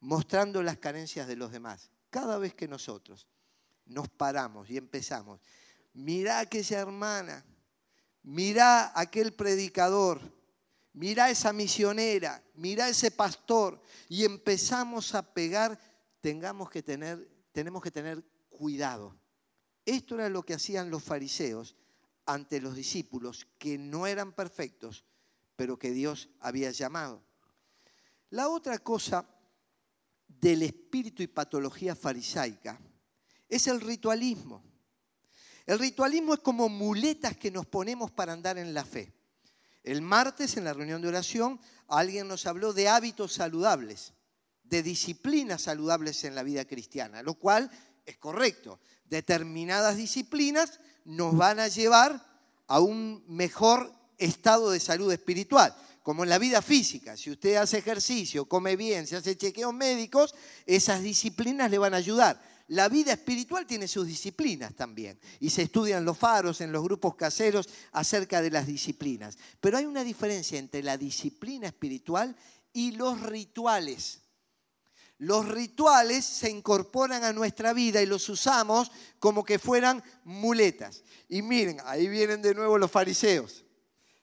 [0.02, 1.90] mostrando las carencias de los demás.
[2.10, 3.28] Cada vez que nosotros
[3.88, 5.40] nos paramos y empezamos.
[5.94, 7.46] Mirá aquella hermana,
[8.24, 10.22] mirá aquel predicador,
[10.94, 15.80] mirá esa misionera, mirá ese pastor y empezamos a pegar,
[16.22, 19.18] tenemos que tener cuidado.
[19.86, 21.76] Esto era lo que hacían los fariseos
[22.26, 25.06] ante los discípulos que no eran perfectos,
[25.56, 27.24] pero que Dios había llamado.
[28.30, 29.26] La otra cosa
[30.28, 32.80] del espíritu y patología farisaica
[33.50, 34.64] es el ritualismo.
[35.66, 39.14] El ritualismo es como muletas que nos ponemos para andar en la fe.
[39.84, 44.14] El martes en la reunión de oración alguien nos habló de hábitos saludables,
[44.64, 47.70] de disciplinas saludables en la vida cristiana, lo cual
[48.06, 48.80] es correcto.
[49.06, 52.26] Determinadas disciplinas nos van a llevar
[52.68, 57.16] a un mejor estado de salud espiritual, como en la vida física.
[57.16, 60.34] Si usted hace ejercicio, come bien, se hace chequeos médicos,
[60.66, 65.20] esas disciplinas le van a ayudar la vida espiritual tiene sus disciplinas también.
[65.40, 69.38] Y se estudian los faros en los grupos caseros acerca de las disciplinas.
[69.62, 72.36] Pero hay una diferencia entre la disciplina espiritual
[72.74, 74.22] y los rituales.
[75.20, 81.04] Los rituales se incorporan a nuestra vida y los usamos como que fueran muletas.
[81.30, 83.64] Y miren, ahí vienen de nuevo los fariseos.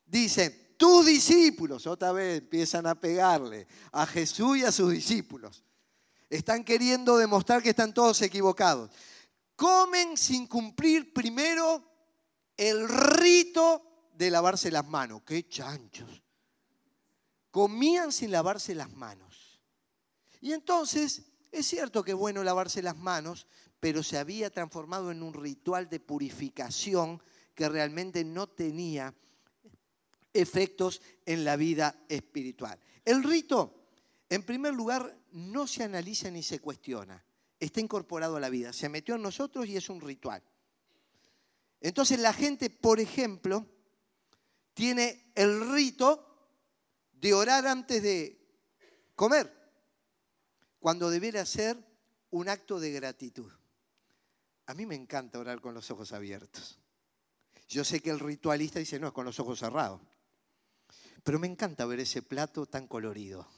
[0.06, 5.64] Dicen, tus discípulos, otra vez empiezan a pegarle a Jesús y a sus discípulos.
[6.34, 8.90] Están queriendo demostrar que están todos equivocados.
[9.54, 11.88] Comen sin cumplir primero
[12.56, 15.22] el rito de lavarse las manos.
[15.24, 16.24] ¡Qué chanchos!
[17.52, 19.60] Comían sin lavarse las manos.
[20.40, 23.46] Y entonces, es cierto que es bueno lavarse las manos,
[23.78, 27.22] pero se había transformado en un ritual de purificación
[27.54, 29.14] que realmente no tenía
[30.32, 32.76] efectos en la vida espiritual.
[33.04, 33.84] El rito
[34.34, 37.24] en primer lugar, no se analiza ni se cuestiona.
[37.58, 38.72] Está incorporado a la vida.
[38.72, 40.42] Se metió en nosotros y es un ritual.
[41.80, 43.66] Entonces la gente, por ejemplo,
[44.74, 46.24] tiene el rito
[47.12, 48.40] de orar antes de
[49.14, 49.52] comer,
[50.78, 51.76] cuando debiera ser
[52.30, 53.50] un acto de gratitud.
[54.66, 56.78] A mí me encanta orar con los ojos abiertos.
[57.68, 60.00] Yo sé que el ritualista dice, no, es con los ojos cerrados.
[61.24, 63.48] Pero me encanta ver ese plato tan colorido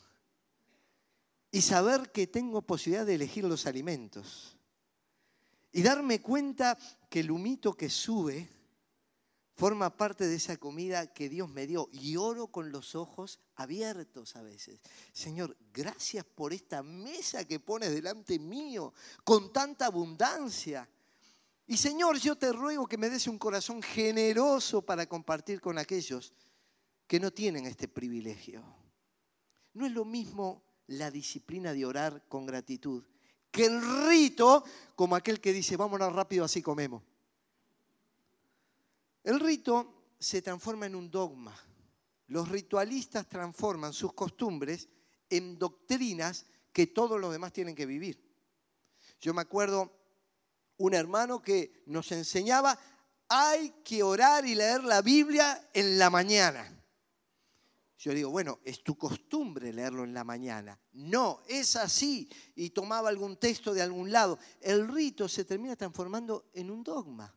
[1.50, 4.56] y saber que tengo posibilidad de elegir los alimentos.
[5.72, 6.78] Y darme cuenta
[7.08, 8.48] que el humito que sube
[9.56, 14.36] forma parte de esa comida que Dios me dio y oro con los ojos abiertos
[14.36, 14.80] a veces.
[15.12, 18.92] Señor, gracias por esta mesa que pones delante mío
[19.24, 20.88] con tanta abundancia.
[21.66, 26.34] Y Señor, yo te ruego que me des un corazón generoso para compartir con aquellos
[27.06, 28.62] que no tienen este privilegio.
[29.72, 33.04] No es lo mismo la disciplina de orar con gratitud
[33.50, 34.64] que el rito
[34.94, 37.02] como aquel que dice, vámonos rápido así comemos.
[39.24, 41.58] El rito se transforma en un dogma.
[42.28, 44.88] Los ritualistas transforman sus costumbres
[45.30, 48.22] en doctrinas que todos los demás tienen que vivir.
[49.20, 49.90] Yo me acuerdo
[50.76, 52.78] un hermano que nos enseñaba,
[53.28, 56.70] hay que orar y leer la Biblia en la mañana.
[57.98, 60.78] Yo digo, bueno, es tu costumbre leerlo en la mañana.
[60.92, 62.28] No, es así.
[62.54, 64.38] Y tomaba algún texto de algún lado.
[64.60, 67.34] El rito se termina transformando en un dogma.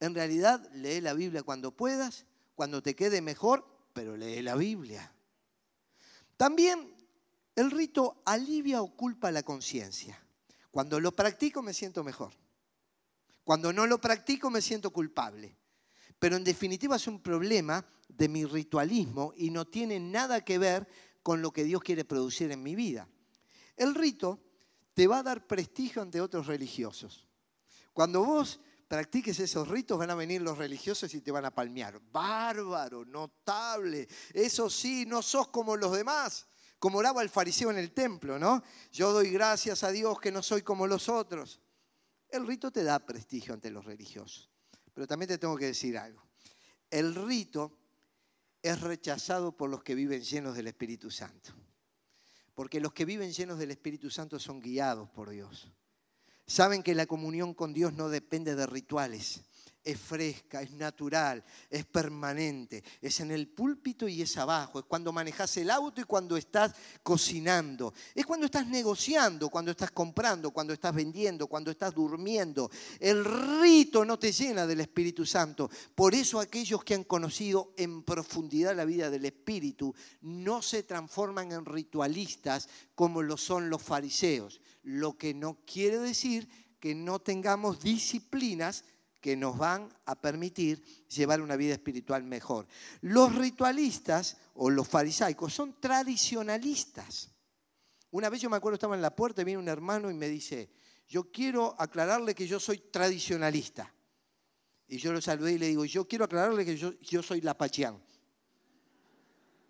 [0.00, 2.24] En realidad, lee la Biblia cuando puedas,
[2.54, 5.12] cuando te quede mejor, pero lee la Biblia.
[6.36, 6.94] También
[7.54, 10.22] el rito alivia o culpa la conciencia.
[10.70, 12.32] Cuando lo practico me siento mejor.
[13.44, 15.56] Cuando no lo practico me siento culpable.
[16.18, 20.88] Pero en definitiva es un problema de mi ritualismo y no tiene nada que ver
[21.22, 23.08] con lo que Dios quiere producir en mi vida.
[23.76, 24.40] El rito
[24.94, 27.26] te va a dar prestigio ante otros religiosos.
[27.92, 32.00] Cuando vos practiques esos ritos, van a venir los religiosos y te van a palmear.
[32.12, 34.08] Bárbaro, notable.
[34.32, 36.46] Eso sí, no sos como los demás.
[36.78, 38.62] Como oraba el fariseo en el templo, ¿no?
[38.92, 41.60] Yo doy gracias a Dios que no soy como los otros.
[42.28, 44.50] El rito te da prestigio ante los religiosos.
[44.96, 46.22] Pero también te tengo que decir algo.
[46.90, 47.76] El rito
[48.62, 51.52] es rechazado por los que viven llenos del Espíritu Santo.
[52.54, 55.70] Porque los que viven llenos del Espíritu Santo son guiados por Dios.
[56.46, 59.42] Saben que la comunión con Dios no depende de rituales.
[59.86, 62.82] Es fresca, es natural, es permanente.
[63.00, 64.80] Es en el púlpito y es abajo.
[64.80, 66.74] Es cuando manejas el auto y cuando estás
[67.04, 67.94] cocinando.
[68.12, 72.68] Es cuando estás negociando, cuando estás comprando, cuando estás vendiendo, cuando estás durmiendo.
[72.98, 73.24] El
[73.60, 75.70] rito no te llena del Espíritu Santo.
[75.94, 81.52] Por eso aquellos que han conocido en profundidad la vida del Espíritu no se transforman
[81.52, 86.48] en ritualistas como lo son los fariseos lo que no quiere decir
[86.80, 88.84] que no tengamos disciplinas
[89.20, 92.66] que nos van a permitir llevar una vida espiritual mejor.
[93.00, 97.30] Los ritualistas o los farisaicos son tradicionalistas.
[98.10, 100.28] Una vez yo me acuerdo, estaba en la puerta y viene un hermano y me
[100.28, 100.70] dice,
[101.08, 103.92] yo quiero aclararle que yo soy tradicionalista.
[104.88, 108.00] Y yo lo saludé y le digo, yo quiero aclararle que yo, yo soy lapachián.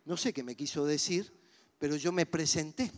[0.05, 1.33] No sé qué me quiso decir,
[1.79, 2.93] pero yo me presenté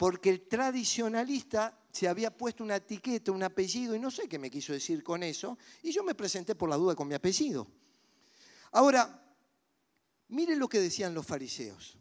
[0.00, 4.50] porque el tradicionalista se había puesto una etiqueta, un apellido, y no sé qué me
[4.50, 7.66] quiso decir con eso, y yo me presenté por la duda con mi apellido.
[8.72, 9.22] Ahora,
[10.28, 11.98] miren lo que decían los fariseos.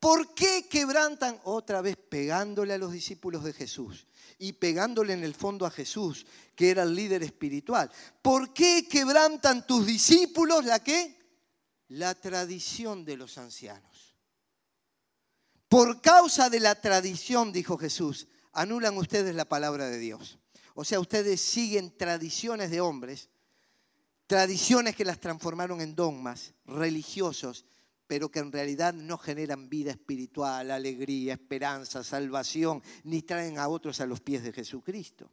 [0.00, 4.06] ¿Por qué quebrantan otra vez pegándole a los discípulos de Jesús
[4.38, 6.24] y pegándole en el fondo a Jesús,
[6.56, 7.92] que era el líder espiritual?
[8.22, 11.14] ¿Por qué quebrantan tus discípulos la qué?
[11.88, 14.07] La tradición de los ancianos.
[15.68, 20.38] Por causa de la tradición, dijo Jesús, anulan ustedes la palabra de Dios.
[20.74, 23.28] O sea, ustedes siguen tradiciones de hombres,
[24.26, 27.66] tradiciones que las transformaron en dogmas religiosos,
[28.06, 34.00] pero que en realidad no generan vida espiritual, alegría, esperanza, salvación, ni traen a otros
[34.00, 35.30] a los pies de Jesucristo.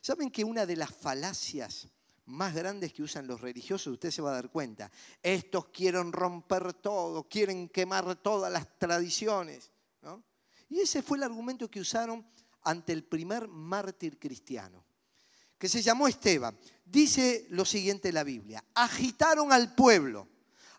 [0.00, 1.86] ¿Saben que una de las falacias
[2.30, 4.90] más grandes que usan los religiosos, usted se va a dar cuenta.
[5.22, 9.70] Estos quieren romper todo, quieren quemar todas las tradiciones.
[10.68, 12.24] Y ese fue el argumento que usaron
[12.62, 14.84] ante el primer mártir cristiano,
[15.58, 16.56] que se llamó Esteban.
[16.84, 20.28] Dice lo siguiente la Biblia, agitaron al pueblo,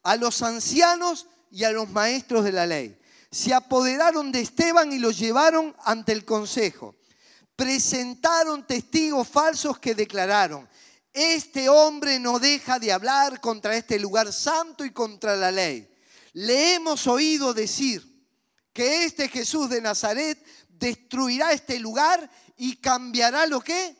[0.04, 2.98] a los ancianos y a los maestros de la ley.
[3.30, 6.96] Se apoderaron de Esteban y lo llevaron ante el consejo.
[7.56, 10.68] Presentaron testigos falsos que declararon,
[11.14, 15.90] este hombre no deja de hablar contra este lugar santo y contra la ley.
[16.34, 18.12] Le hemos oído decir
[18.72, 23.98] que este Jesús de Nazaret destruirá este lugar y cambiará lo que?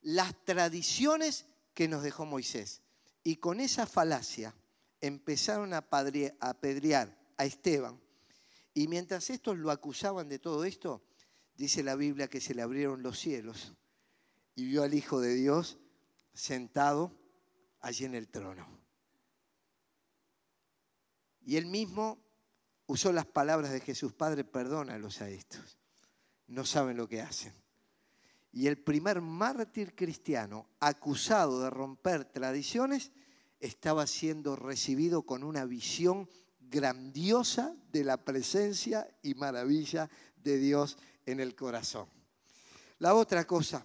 [0.00, 2.80] Las tradiciones que nos dejó Moisés.
[3.22, 4.54] Y con esa falacia
[5.00, 5.86] empezaron a
[6.40, 8.00] apedrear a Esteban.
[8.72, 11.02] Y mientras estos lo acusaban de todo esto,
[11.56, 13.74] dice la Biblia que se le abrieron los cielos
[14.56, 15.78] y vio al Hijo de Dios
[16.34, 17.12] sentado
[17.80, 18.66] allí en el trono.
[21.46, 22.18] Y él mismo
[22.86, 25.78] usó las palabras de Jesús, Padre, perdónalos a estos.
[26.46, 27.52] No saben lo que hacen.
[28.52, 33.12] Y el primer mártir cristiano acusado de romper tradiciones
[33.60, 36.28] estaba siendo recibido con una visión
[36.60, 42.08] grandiosa de la presencia y maravilla de Dios en el corazón.
[42.98, 43.84] La otra cosa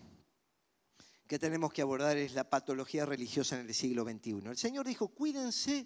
[1.30, 4.48] que tenemos que abordar es la patología religiosa en el siglo XXI.
[4.48, 5.86] El Señor dijo, cuídense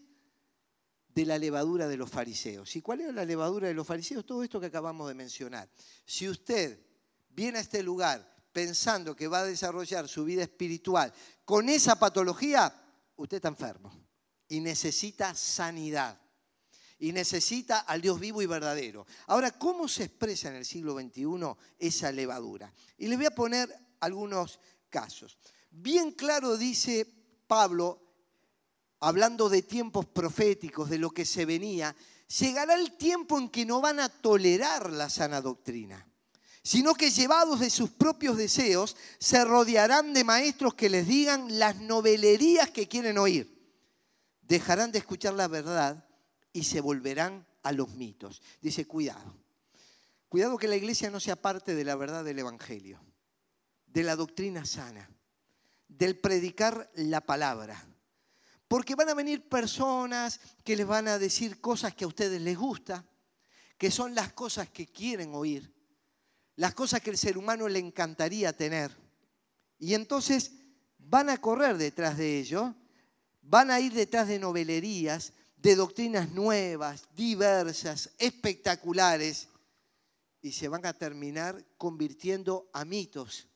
[1.10, 2.74] de la levadura de los fariseos.
[2.78, 4.26] ¿Y cuál era la levadura de los fariseos?
[4.26, 5.70] Todo esto que acabamos de mencionar.
[6.06, 6.80] Si usted
[7.30, 11.14] viene a este lugar pensando que va a desarrollar su vida espiritual
[11.44, 12.74] con esa patología,
[13.18, 13.92] usted está enfermo
[14.48, 16.22] y necesita sanidad
[17.00, 19.06] y necesita al Dios vivo y verdadero.
[19.28, 21.26] Ahora, ¿cómo se expresa en el siglo XXI
[21.80, 22.74] esa levadura?
[22.98, 24.60] Y le voy a poner algunos
[24.94, 25.40] casos.
[25.72, 27.12] Bien claro dice
[27.48, 28.00] Pablo,
[29.00, 31.96] hablando de tiempos proféticos, de lo que se venía,
[32.40, 36.08] llegará el tiempo en que no van a tolerar la sana doctrina
[36.64, 41.76] sino que llevados de sus propios deseos, se rodearán de maestros que les digan las
[41.76, 43.54] novelerías que quieren oír.
[44.42, 46.08] Dejarán de escuchar la verdad
[46.54, 48.42] y se volverán a los mitos.
[48.62, 49.36] Dice, cuidado.
[50.30, 53.00] Cuidado que la iglesia no sea parte de la verdad del Evangelio,
[53.94, 55.10] de la doctrina sana,
[55.88, 57.82] del predicar la palabra.
[58.68, 62.58] Porque van a venir personas que les van a decir cosas que a ustedes les
[62.58, 63.06] gusta,
[63.78, 65.74] que son las cosas que quieren oír
[66.56, 68.92] las cosas que el ser humano le encantaría tener.
[69.80, 70.52] Y entonces
[70.98, 72.76] van a correr detrás de ello,
[73.42, 79.48] van a ir detrás de novelerías, de doctrinas nuevas, diversas, espectaculares,
[80.42, 83.48] y se van a terminar convirtiendo a mitos,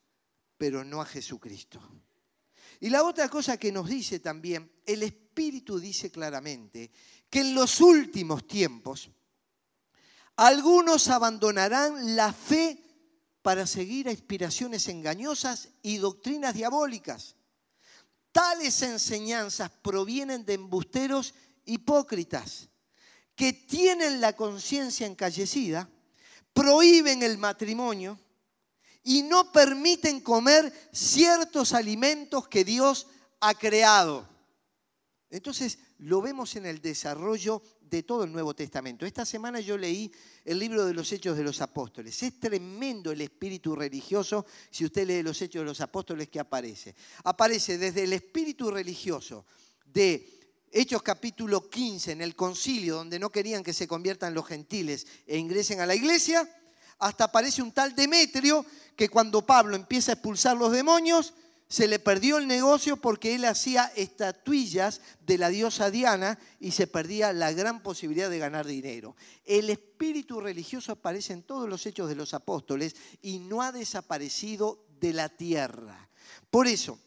[0.57, 1.81] pero no a Jesucristo.
[2.79, 6.91] Y la otra cosa que nos dice también, el Espíritu dice claramente
[7.29, 9.09] que en los últimos tiempos
[10.35, 12.83] algunos abandonarán la fe
[13.41, 17.35] para seguir a inspiraciones engañosas y doctrinas diabólicas.
[18.31, 21.33] Tales enseñanzas provienen de embusteros
[21.65, 22.69] hipócritas
[23.35, 25.89] que tienen la conciencia encallecida,
[26.53, 28.19] prohíben el matrimonio
[29.07, 33.07] y no permiten comer ciertos alimentos que Dios
[33.39, 34.27] ha creado.
[35.29, 39.05] Entonces lo vemos en el desarrollo de todo el Nuevo Testamento.
[39.05, 40.11] Esta semana yo leí
[40.43, 42.21] el libro de los Hechos de los Apóstoles.
[42.21, 46.93] Es tremendo el espíritu religioso si usted lee los Hechos de los Apóstoles que aparece.
[47.23, 49.45] Aparece desde el espíritu religioso
[49.85, 50.33] de
[50.69, 55.37] Hechos capítulo 15 en el concilio donde no querían que se conviertan los gentiles e
[55.37, 56.45] ingresen a la iglesia,
[56.99, 61.33] hasta aparece un tal Demetrio que cuando Pablo empieza a expulsar los demonios,
[61.69, 66.87] se le perdió el negocio porque él hacía estatuillas de la diosa Diana y se
[66.87, 69.15] perdía la gran posibilidad de ganar dinero.
[69.43, 74.85] El espíritu religioso aparece en todos los hechos de los apóstoles y no ha desaparecido
[74.99, 76.09] de la tierra.
[76.49, 76.99] Por eso,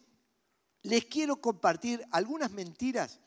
[0.83, 3.19] les quiero compartir algunas mentiras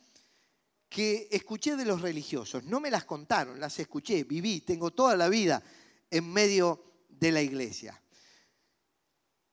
[0.89, 2.63] que escuché de los religiosos.
[2.63, 5.61] No me las contaron, las escuché, viví, tengo toda la vida
[6.15, 8.01] en medio de la iglesia.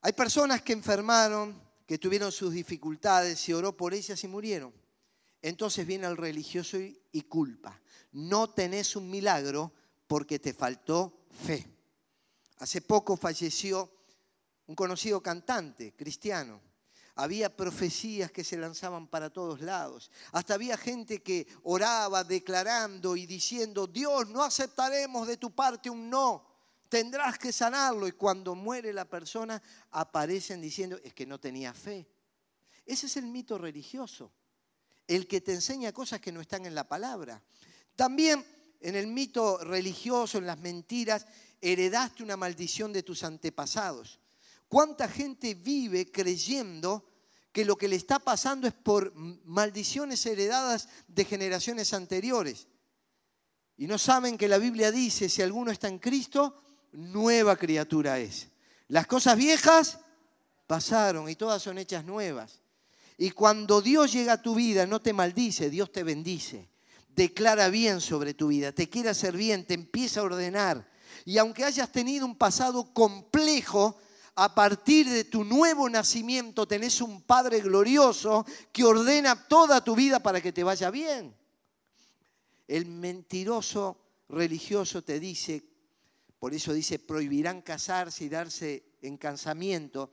[0.02, 4.72] Hay personas que enfermaron, que tuvieron sus dificultades, se oró por ellas y murieron.
[5.42, 7.82] Entonces viene el religioso y, culpa.
[8.12, 9.74] No tenés un milagro
[10.06, 11.68] porque te faltó fe.
[12.60, 13.92] Hace poco falleció
[14.68, 16.62] un conocido cantante cristiano.
[17.16, 20.12] Había profecías que se lanzaban para todos lados.
[20.32, 26.08] Hasta había gente que oraba declarando y diciendo, Dios, no aceptaremos de tu parte un
[26.08, 26.51] no
[26.92, 28.06] tendrás que sanarlo.
[28.06, 32.06] Y cuando muere la persona, aparecen diciendo, es que no tenía fe.
[32.86, 34.30] Ese es el mito religioso,
[35.08, 37.42] el que te enseña cosas que no están en la palabra.
[37.96, 38.46] También
[38.82, 41.26] en el mito religioso, en las mentiras,
[41.62, 44.20] heredaste una maldición de tus antepasados.
[44.68, 47.06] ¿Cuánta gente vive creyendo
[47.54, 52.68] que lo que le está pasando es por maldiciones heredadas de generaciones anteriores?
[53.78, 56.62] Y no saben que la Biblia dice, si alguno está en Cristo,
[56.92, 58.50] nueva criatura es.
[58.88, 60.00] Las cosas viejas
[60.68, 62.62] pasaron y todas son hechas nuevas.
[63.18, 66.70] Y cuando Dios llega a tu vida, no te maldice, Dios te bendice.
[67.10, 70.90] Declara bien sobre tu vida, te quiere hacer bien, te empieza a ordenar.
[71.26, 73.98] Y aunque hayas tenido un pasado complejo,
[74.36, 80.24] a partir de tu nuevo nacimiento tenés un Padre glorioso que ordena toda tu vida
[80.24, 81.36] para que te vaya bien.
[82.68, 83.98] El mentiroso
[84.30, 85.64] religioso te dice,
[86.42, 90.12] por eso dice, prohibirán casarse y darse en casamiento.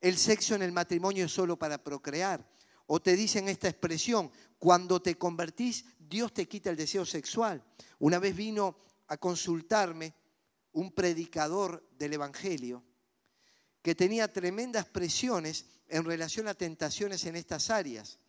[0.00, 2.48] El sexo en el matrimonio es solo para procrear.
[2.86, 7.60] O te dicen esta expresión, cuando te convertís, Dios te quita el deseo sexual.
[7.98, 10.14] Una vez vino a consultarme
[10.74, 12.84] un predicador del Evangelio
[13.82, 18.20] que tenía tremendas presiones en relación a tentaciones en estas áreas.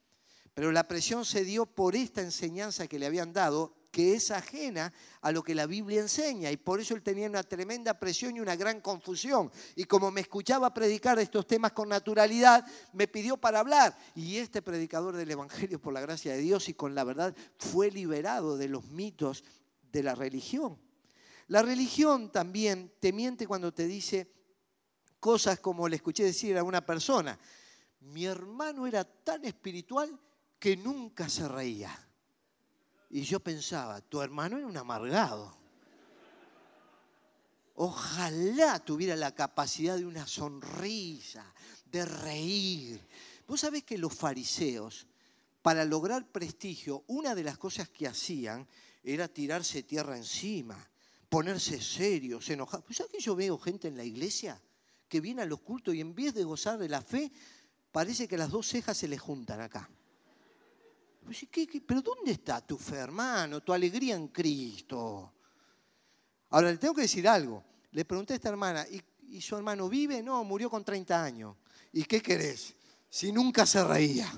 [0.55, 4.91] Pero la presión se dio por esta enseñanza que le habían dado, que es ajena
[5.21, 6.51] a lo que la Biblia enseña.
[6.51, 9.49] Y por eso él tenía una tremenda presión y una gran confusión.
[9.73, 13.97] Y como me escuchaba predicar estos temas con naturalidad, me pidió para hablar.
[14.13, 17.89] Y este predicador del Evangelio, por la gracia de Dios y con la verdad, fue
[17.89, 19.45] liberado de los mitos
[19.93, 20.77] de la religión.
[21.47, 24.29] La religión también te miente cuando te dice
[25.21, 27.39] cosas como le escuché decir a una persona,
[28.01, 30.19] mi hermano era tan espiritual
[30.59, 31.97] que nunca se reía.
[33.15, 35.55] Y yo pensaba, tu hermano era un amargado.
[37.75, 41.45] Ojalá tuviera la capacidad de una sonrisa,
[41.89, 42.99] de reír.
[43.47, 45.07] Vos sabés que los fariseos,
[45.61, 48.67] para lograr prestigio, una de las cosas que hacían
[49.01, 50.75] era tirarse tierra encima,
[51.29, 52.83] ponerse serios, enojados.
[52.93, 54.61] ¿Sabes que yo veo gente en la iglesia
[55.07, 57.31] que viene a los cultos y en vez de gozar de la fe,
[57.93, 59.89] parece que las dos cejas se le juntan acá?
[61.85, 63.61] Pero ¿dónde está tu fe, hermano?
[63.61, 65.33] Tu alegría en Cristo.
[66.49, 67.63] Ahora, le tengo que decir algo.
[67.91, 70.21] Le pregunté a esta hermana, ¿y, su hermano vive?
[70.21, 71.55] No, murió con 30 años.
[71.93, 72.75] ¿Y qué querés?
[73.09, 74.31] Si nunca se reía.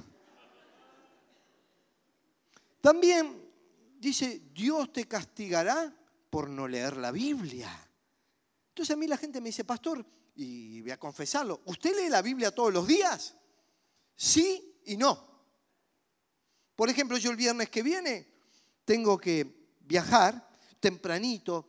[2.81, 3.41] También
[3.99, 5.93] dice, Dios te castigará
[6.29, 7.69] por no leer la Biblia.
[8.69, 12.21] Entonces a mí la gente me dice, pastor, y voy a confesarlo, ¿usted lee la
[12.21, 13.35] Biblia todos los días?
[14.15, 15.36] Sí y no.
[16.77, 18.27] Por ejemplo, yo el viernes que viene
[18.85, 20.47] tengo que viajar
[20.79, 21.67] tempranito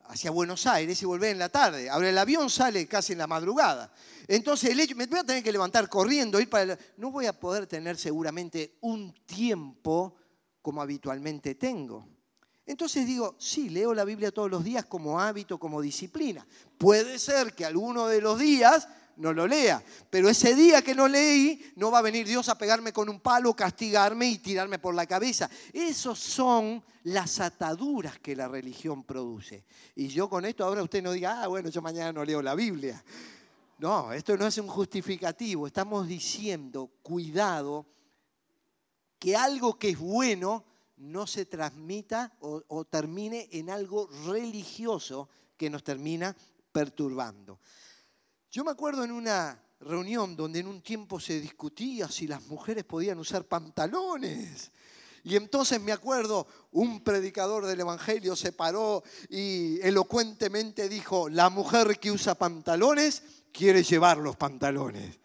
[0.00, 1.88] hacia Buenos Aires y volver en la tarde.
[1.88, 3.94] Ahora el avión sale casi en la madrugada.
[4.26, 7.38] Entonces el hecho, me voy a tener que levantar corriendo, ir para no voy a
[7.38, 10.16] poder tener seguramente un tiempo
[10.60, 12.08] como habitualmente tengo.
[12.66, 16.44] Entonces digo, sí, leo la Biblia todos los días como hábito, como disciplina.
[16.78, 19.82] Puede ser que alguno de los días no lo lea.
[20.10, 23.20] Pero ese día que no leí, no va a venir Dios a pegarme con un
[23.20, 25.48] palo, castigarme y tirarme por la cabeza.
[25.72, 29.64] Esos son las ataduras que la religión produce.
[29.96, 32.54] Y yo con esto ahora usted no diga, ah, bueno, yo mañana no leo la
[32.54, 33.02] Biblia.
[33.78, 35.66] No, esto no es un justificativo.
[35.66, 37.86] Estamos diciendo, cuidado,
[39.18, 40.64] que algo que es bueno
[40.98, 46.36] no se transmita o, o termine en algo religioso que nos termina
[46.72, 47.60] perturbando.
[48.52, 52.84] Yo me acuerdo en una reunión donde en un tiempo se discutía si las mujeres
[52.84, 54.70] podían usar pantalones.
[55.24, 61.98] Y entonces me acuerdo, un predicador del Evangelio se paró y elocuentemente dijo, la mujer
[61.98, 63.22] que usa pantalones
[63.52, 65.18] quiere llevar los pantalones.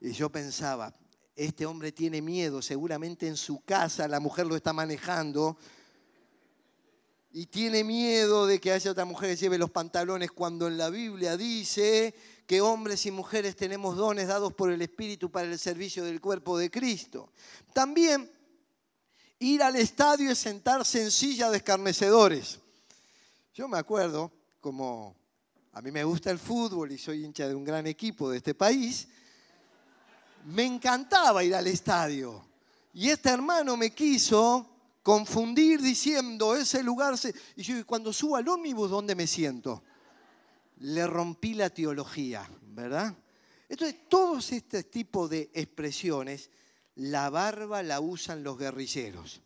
[0.00, 0.94] Y yo pensaba,
[1.34, 5.58] este hombre tiene miedo, seguramente en su casa la mujer lo está manejando
[7.32, 10.90] y tiene miedo de que haya otra mujer que lleve los pantalones cuando en la
[10.90, 12.14] Biblia dice
[12.48, 16.56] que hombres y mujeres tenemos dones dados por el Espíritu para el servicio del cuerpo
[16.56, 17.30] de Cristo.
[17.74, 18.32] También
[19.38, 22.58] ir al estadio y sentarse en silla de escarnecedores.
[23.52, 24.32] Yo me acuerdo,
[24.62, 25.14] como
[25.74, 28.54] a mí me gusta el fútbol y soy hincha de un gran equipo de este
[28.54, 29.08] país,
[30.46, 32.42] me encantaba ir al estadio.
[32.94, 34.66] Y este hermano me quiso
[35.02, 37.18] confundir diciendo ese lugar.
[37.18, 37.34] Se...
[37.56, 39.82] Y yo, cuando subo al ómnibus, ¿dónde me siento?
[40.80, 43.16] Le rompí la teología, ¿verdad?
[43.68, 46.50] Entonces, todos este tipo de expresiones,
[46.96, 49.42] la barba la usan los guerrilleros.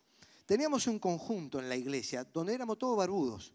[0.46, 3.52] Teníamos un conjunto en la iglesia donde éramos todos barbudos.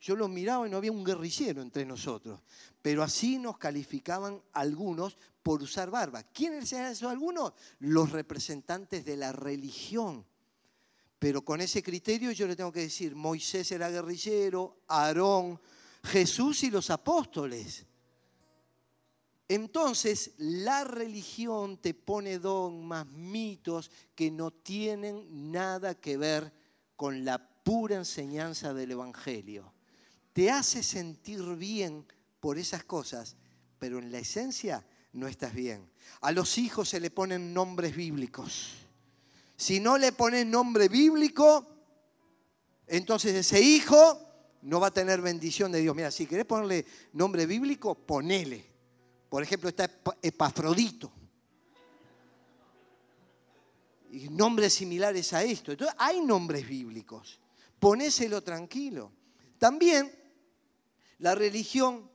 [0.00, 2.40] Yo los miraba y no había un guerrillero entre nosotros,
[2.82, 6.22] pero así nos calificaban algunos por usar barba.
[6.24, 7.52] ¿Quiénes eran esos algunos?
[7.78, 10.24] Los representantes de la religión.
[11.18, 15.58] Pero con ese criterio yo le tengo que decir, Moisés era guerrillero, Aarón,
[16.06, 17.84] Jesús y los apóstoles.
[19.48, 26.52] Entonces, la religión te pone dogmas, mitos que no tienen nada que ver
[26.96, 29.72] con la pura enseñanza del Evangelio.
[30.32, 32.06] Te hace sentir bien
[32.40, 33.36] por esas cosas,
[33.78, 35.90] pero en la esencia no estás bien.
[36.20, 38.72] A los hijos se le ponen nombres bíblicos.
[39.56, 41.66] Si no le pones nombre bíblico,
[42.86, 44.25] entonces ese hijo
[44.62, 45.94] no va a tener bendición de Dios.
[45.94, 48.64] Mira, si querés ponerle nombre bíblico, ponele.
[49.28, 49.90] Por ejemplo, está
[50.22, 51.12] Epafrodito.
[54.10, 55.72] Y nombres similares a esto.
[55.72, 57.40] Entonces, hay nombres bíblicos.
[57.78, 59.12] Ponéselo tranquilo.
[59.58, 60.12] También
[61.18, 62.10] la religión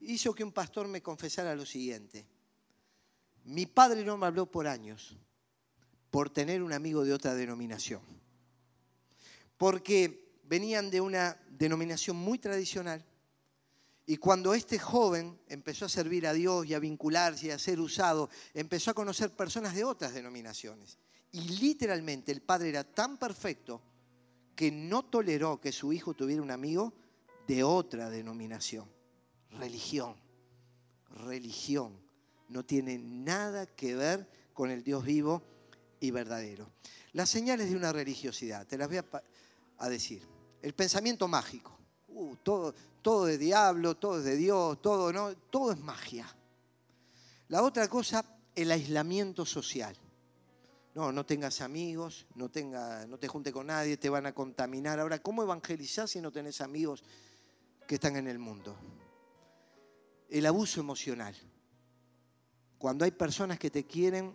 [0.00, 2.26] hizo que un pastor me confesara lo siguiente.
[3.44, 5.16] Mi padre no me habló por años
[6.10, 8.02] por tener un amigo de otra denominación.
[9.56, 13.04] Porque venían de una denominación muy tradicional.
[14.06, 17.78] Y cuando este joven empezó a servir a Dios y a vincularse y a ser
[17.78, 20.96] usado, empezó a conocer personas de otras denominaciones.
[21.32, 23.82] Y literalmente el padre era tan perfecto
[24.56, 26.94] que no toleró que su hijo tuviera un amigo
[27.46, 28.88] de otra denominación.
[29.50, 30.16] Religión.
[31.10, 32.00] Religión.
[32.48, 35.42] No tiene nada que ver con el Dios vivo
[36.00, 36.70] y verdadero.
[37.12, 39.00] Las señales de una religiosidad, te las voy
[39.78, 40.22] a, decir.
[40.62, 41.76] El pensamiento mágico.
[42.08, 45.34] Uh, todo, todo de diablo, todo es de Dios, todo, ¿no?
[45.36, 46.26] todo es magia.
[47.48, 49.96] La otra cosa, el aislamiento social.
[50.94, 54.98] No, no tengas amigos, no, tenga, no te junte con nadie, te van a contaminar.
[54.98, 57.04] Ahora, ¿cómo evangelizar si no tenés amigos
[57.86, 58.76] que están en el mundo?
[60.28, 61.36] El abuso emocional.
[62.78, 64.34] Cuando hay personas que te quieren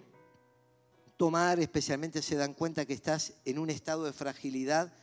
[1.18, 4.94] tomar, especialmente se dan cuenta que estás en un estado de fragilidad,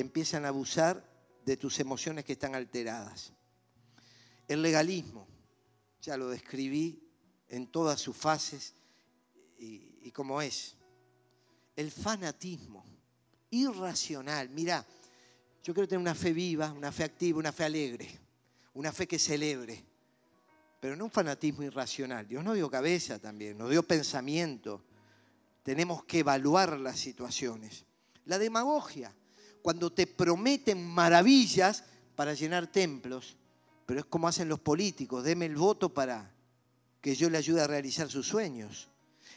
[0.00, 1.04] empiezan a abusar
[1.44, 3.32] de tus emociones que están alteradas.
[4.48, 5.26] El legalismo,
[6.00, 7.02] ya lo describí
[7.48, 8.74] en todas sus fases
[9.58, 10.76] y, y como es.
[11.76, 12.84] El fanatismo,
[13.50, 14.48] irracional.
[14.50, 14.84] Mira,
[15.62, 18.20] yo quiero tener una fe viva, una fe activa, una fe alegre,
[18.74, 19.84] una fe que celebre,
[20.80, 22.26] pero no un fanatismo irracional.
[22.28, 24.84] Dios nos dio cabeza también, nos dio pensamiento.
[25.62, 27.86] Tenemos que evaluar las situaciones.
[28.26, 29.14] La demagogia,
[29.64, 31.84] cuando te prometen maravillas
[32.14, 33.34] para llenar templos,
[33.86, 36.30] pero es como hacen los políticos, deme el voto para
[37.00, 38.90] que yo le ayude a realizar sus sueños.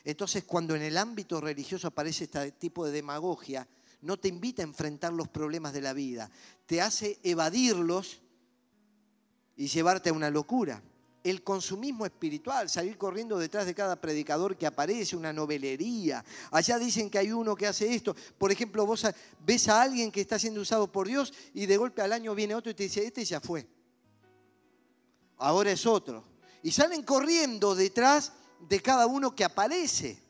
[0.03, 3.69] Entonces, cuando en el ámbito religioso aparece este tipo de demagogia,
[4.01, 6.29] no te invita a enfrentar los problemas de la vida,
[6.65, 8.19] te hace evadirlos
[9.55, 10.83] y llevarte a una locura
[11.29, 16.23] el consumismo espiritual, salir corriendo detrás de cada predicador que aparece, una novelería.
[16.51, 18.15] Allá dicen que hay uno que hace esto.
[18.37, 19.05] Por ejemplo, vos
[19.45, 22.55] ves a alguien que está siendo usado por Dios y de golpe al año viene
[22.55, 23.67] otro y te dice, este ya fue.
[25.37, 26.23] Ahora es otro.
[26.63, 28.33] Y salen corriendo detrás
[28.67, 30.21] de cada uno que aparece.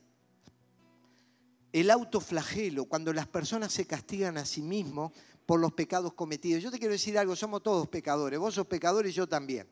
[1.71, 5.11] El autoflagelo, cuando las personas se castigan a sí mismos
[5.45, 6.61] por los pecados cometidos.
[6.61, 9.67] Yo te quiero decir algo, somos todos pecadores, vos sos pecador y yo también.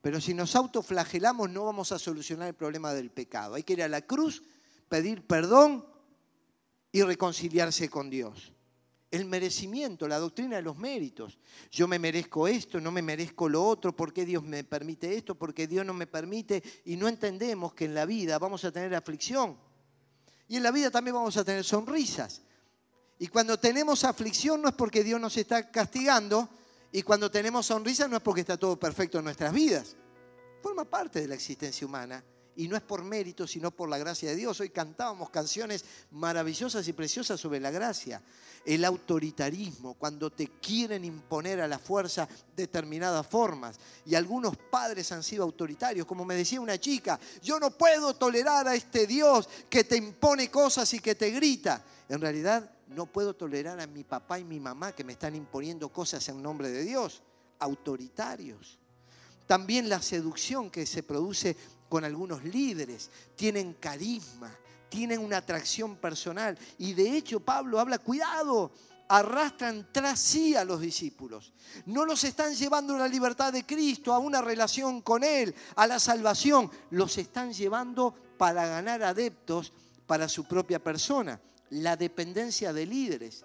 [0.00, 3.54] Pero si nos autoflagelamos no vamos a solucionar el problema del pecado.
[3.54, 4.42] Hay que ir a la cruz,
[4.88, 5.84] pedir perdón
[6.92, 8.52] y reconciliarse con Dios.
[9.10, 11.38] El merecimiento, la doctrina de los méritos.
[11.70, 15.34] Yo me merezco esto, no me merezco lo otro, ¿por qué Dios me permite esto?
[15.34, 16.62] ¿Por qué Dios no me permite?
[16.84, 19.58] Y no entendemos que en la vida vamos a tener aflicción.
[20.48, 22.42] Y en la vida también vamos a tener sonrisas.
[23.18, 26.48] Y cuando tenemos aflicción no es porque Dios nos está castigando,
[26.92, 29.96] y cuando tenemos sonrisa no es porque está todo perfecto en nuestras vidas.
[30.62, 32.22] Forma parte de la existencia humana
[32.56, 34.60] y no es por mérito, sino por la gracia de Dios.
[34.60, 38.20] Hoy cantábamos canciones maravillosas y preciosas sobre la gracia.
[38.64, 43.78] El autoritarismo, cuando te quieren imponer a la fuerza determinadas formas.
[44.04, 48.68] Y algunos padres han sido autoritarios, como me decía una chica, yo no puedo tolerar
[48.68, 51.82] a este Dios que te impone cosas y que te grita.
[52.08, 55.88] En realidad no puedo tolerar a mi papá y mi mamá que me están imponiendo
[55.90, 57.22] cosas en nombre de Dios,
[57.60, 58.78] autoritarios.
[59.46, 61.56] También la seducción que se produce
[61.88, 64.50] con algunos líderes, tienen carisma,
[64.88, 66.58] tienen una atracción personal.
[66.78, 68.72] Y de hecho Pablo habla, cuidado,
[69.08, 71.52] arrastran tras sí a los discípulos.
[71.86, 75.86] No los están llevando a la libertad de Cristo, a una relación con Él, a
[75.86, 76.70] la salvación.
[76.90, 79.72] Los están llevando para ganar adeptos
[80.06, 83.44] para su propia persona la dependencia de líderes.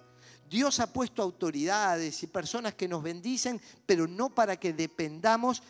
[0.49, 5.63] Dios ha puesto autoridades y personas que nos bendicen, pero no para que dependamos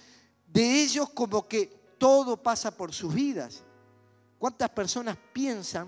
[0.47, 3.63] de ellos como que todo pasa por sus vidas.
[4.37, 5.87] ¿Cuántas personas piensan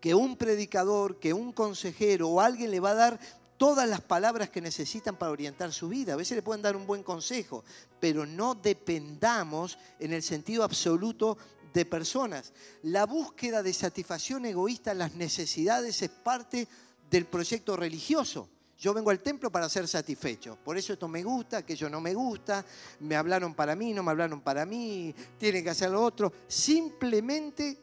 [0.00, 3.20] que un predicador, que un consejero o alguien le va a dar
[3.58, 6.14] todas las palabras que necesitan para orientar su vida?
[6.14, 7.62] A veces le pueden dar un buen consejo,
[8.00, 11.36] pero no dependamos en el sentido absoluto
[11.72, 12.52] de personas.
[12.82, 16.66] La búsqueda de satisfacción egoísta las necesidades es parte
[17.10, 18.48] del proyecto religioso.
[18.78, 20.56] Yo vengo al templo para ser satisfecho.
[20.64, 22.64] Por eso esto me gusta, aquello no me gusta,
[23.00, 26.32] me hablaron para mí, no me hablaron para mí, tienen que hacer lo otro.
[26.48, 27.78] Simplemente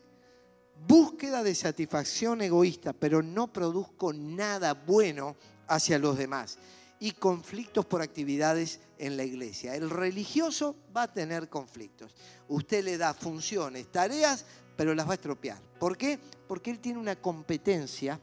[0.87, 5.35] búsqueda de satisfacción egoísta, pero no produzco nada bueno
[5.67, 6.57] hacia los demás
[6.99, 9.75] y conflictos por actividades en la iglesia.
[9.75, 12.15] El religioso va a tener conflictos.
[12.47, 14.45] Usted le da funciones, tareas,
[14.75, 15.61] pero las va a estropear.
[15.79, 16.19] ¿Por qué?
[16.47, 18.19] Porque él tiene una competencia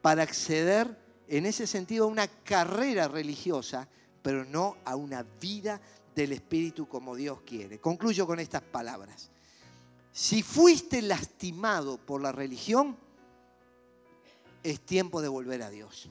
[0.00, 0.96] para acceder
[1.28, 3.88] en ese sentido a una carrera religiosa,
[4.22, 5.80] pero no a una vida
[6.14, 7.78] del Espíritu como Dios quiere.
[7.78, 9.30] Concluyo con estas palabras.
[10.12, 12.96] Si fuiste lastimado por la religión,
[14.62, 16.10] es tiempo de volver a Dios.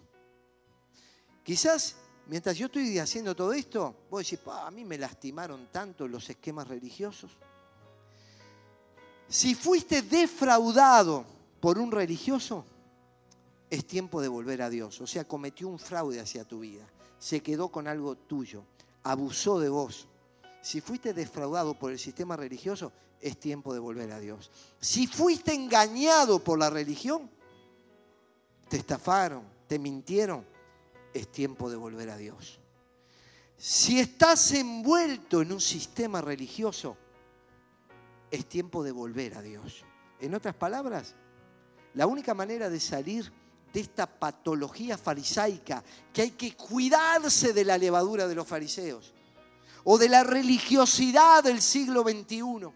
[1.48, 1.96] Quizás
[2.26, 6.68] mientras yo estoy haciendo todo esto, vos decís, a mí me lastimaron tanto los esquemas
[6.68, 7.32] religiosos.
[9.30, 11.24] Si fuiste defraudado
[11.62, 12.66] por un religioso,
[13.70, 15.00] es tiempo de volver a Dios.
[15.00, 16.86] O sea, cometió un fraude hacia tu vida,
[17.18, 18.66] se quedó con algo tuyo,
[19.04, 20.06] abusó de vos.
[20.62, 22.92] Si fuiste defraudado por el sistema religioso,
[23.22, 24.52] es tiempo de volver a Dios.
[24.82, 27.32] Si fuiste engañado por la religión,
[28.68, 30.57] te estafaron, te mintieron,
[31.14, 32.60] es tiempo de volver a Dios.
[33.58, 36.96] Si estás envuelto en un sistema religioso,
[38.30, 39.84] es tiempo de volver a Dios.
[40.20, 41.16] En otras palabras,
[41.94, 43.32] la única manera de salir
[43.74, 45.84] de esta patología farisaica,
[46.14, 49.14] que hay que cuidarse de la levadura de los fariseos,
[49.84, 52.68] o de la religiosidad del siglo XXI,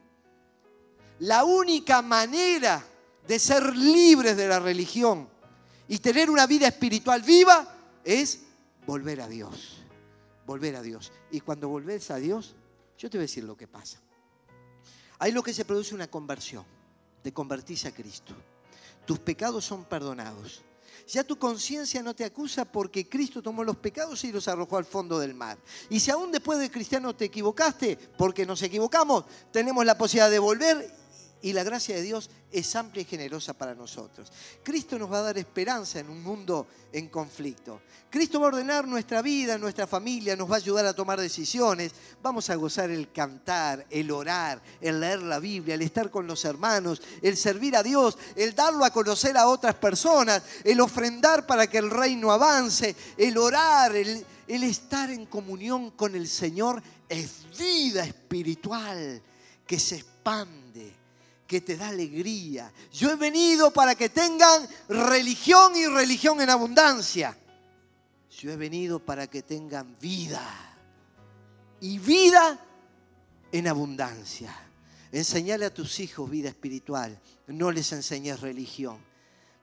[1.19, 2.83] la única manera
[3.27, 5.29] de ser libres de la religión
[5.87, 8.41] y tener una vida espiritual viva es
[8.85, 9.77] volver a Dios.
[10.45, 11.11] Volver a Dios.
[11.31, 12.55] Y cuando volvés a Dios,
[12.97, 13.99] yo te voy a decir lo que pasa.
[15.19, 16.65] Hay lo que se produce una conversión.
[17.21, 18.33] Te convertís a Cristo.
[19.05, 20.63] Tus pecados son perdonados.
[21.07, 24.85] Ya tu conciencia no te acusa porque Cristo tomó los pecados y los arrojó al
[24.85, 25.57] fondo del mar.
[25.89, 30.39] Y si aún después de cristiano te equivocaste, porque nos equivocamos, tenemos la posibilidad de
[30.39, 31.00] volver
[31.41, 34.31] y la gracia de Dios es amplia y generosa para nosotros.
[34.63, 37.81] Cristo nos va a dar esperanza en un mundo en conflicto.
[38.09, 41.93] Cristo va a ordenar nuestra vida, nuestra familia, nos va a ayudar a tomar decisiones.
[42.21, 46.43] Vamos a gozar el cantar, el orar, el leer la Biblia, el estar con los
[46.45, 51.67] hermanos, el servir a Dios, el darlo a conocer a otras personas, el ofrendar para
[51.67, 57.45] que el reino avance, el orar, el, el estar en comunión con el Señor es
[57.57, 59.21] vida espiritual
[59.65, 61.00] que se expande
[61.51, 62.71] que te da alegría.
[62.93, 67.37] Yo he venido para que tengan religión y religión en abundancia.
[68.39, 70.41] Yo he venido para que tengan vida
[71.81, 72.57] y vida
[73.51, 74.57] en abundancia.
[75.11, 78.97] Enseñale a tus hijos vida espiritual, no les enseñes religión.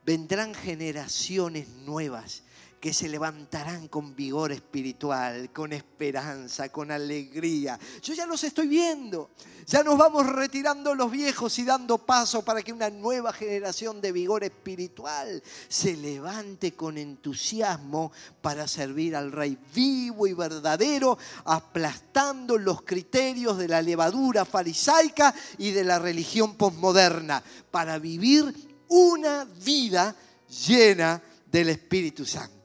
[0.04, 2.42] Vendrán generaciones nuevas
[2.80, 7.78] que se levantarán con vigor espiritual, con esperanza, con alegría.
[8.02, 9.30] Yo ya los estoy viendo.
[9.66, 14.12] Ya nos vamos retirando los viejos y dando paso para que una nueva generación de
[14.12, 22.82] vigor espiritual se levante con entusiasmo para servir al Rey vivo y verdadero, aplastando los
[22.82, 28.54] criterios de la levadura farisaica y de la religión posmoderna, para vivir
[28.88, 30.16] una vida
[30.48, 31.20] llena
[31.50, 32.57] del Espíritu Santo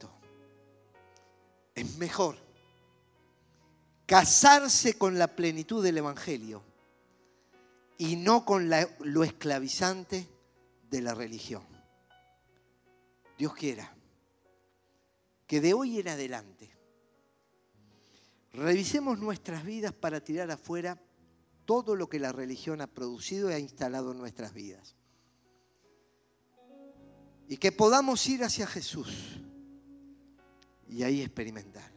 [1.75, 2.37] es mejor
[4.05, 6.63] casarse con la plenitud del Evangelio
[7.97, 10.27] y no con lo esclavizante
[10.89, 11.63] de la religión.
[13.37, 13.93] Dios quiera
[15.47, 16.69] que de hoy en adelante
[18.53, 20.99] revisemos nuestras vidas para tirar afuera
[21.65, 24.95] todo lo que la religión ha producido y ha instalado en nuestras vidas.
[27.47, 29.39] Y que podamos ir hacia Jesús
[30.93, 31.92] y ahí experimentar.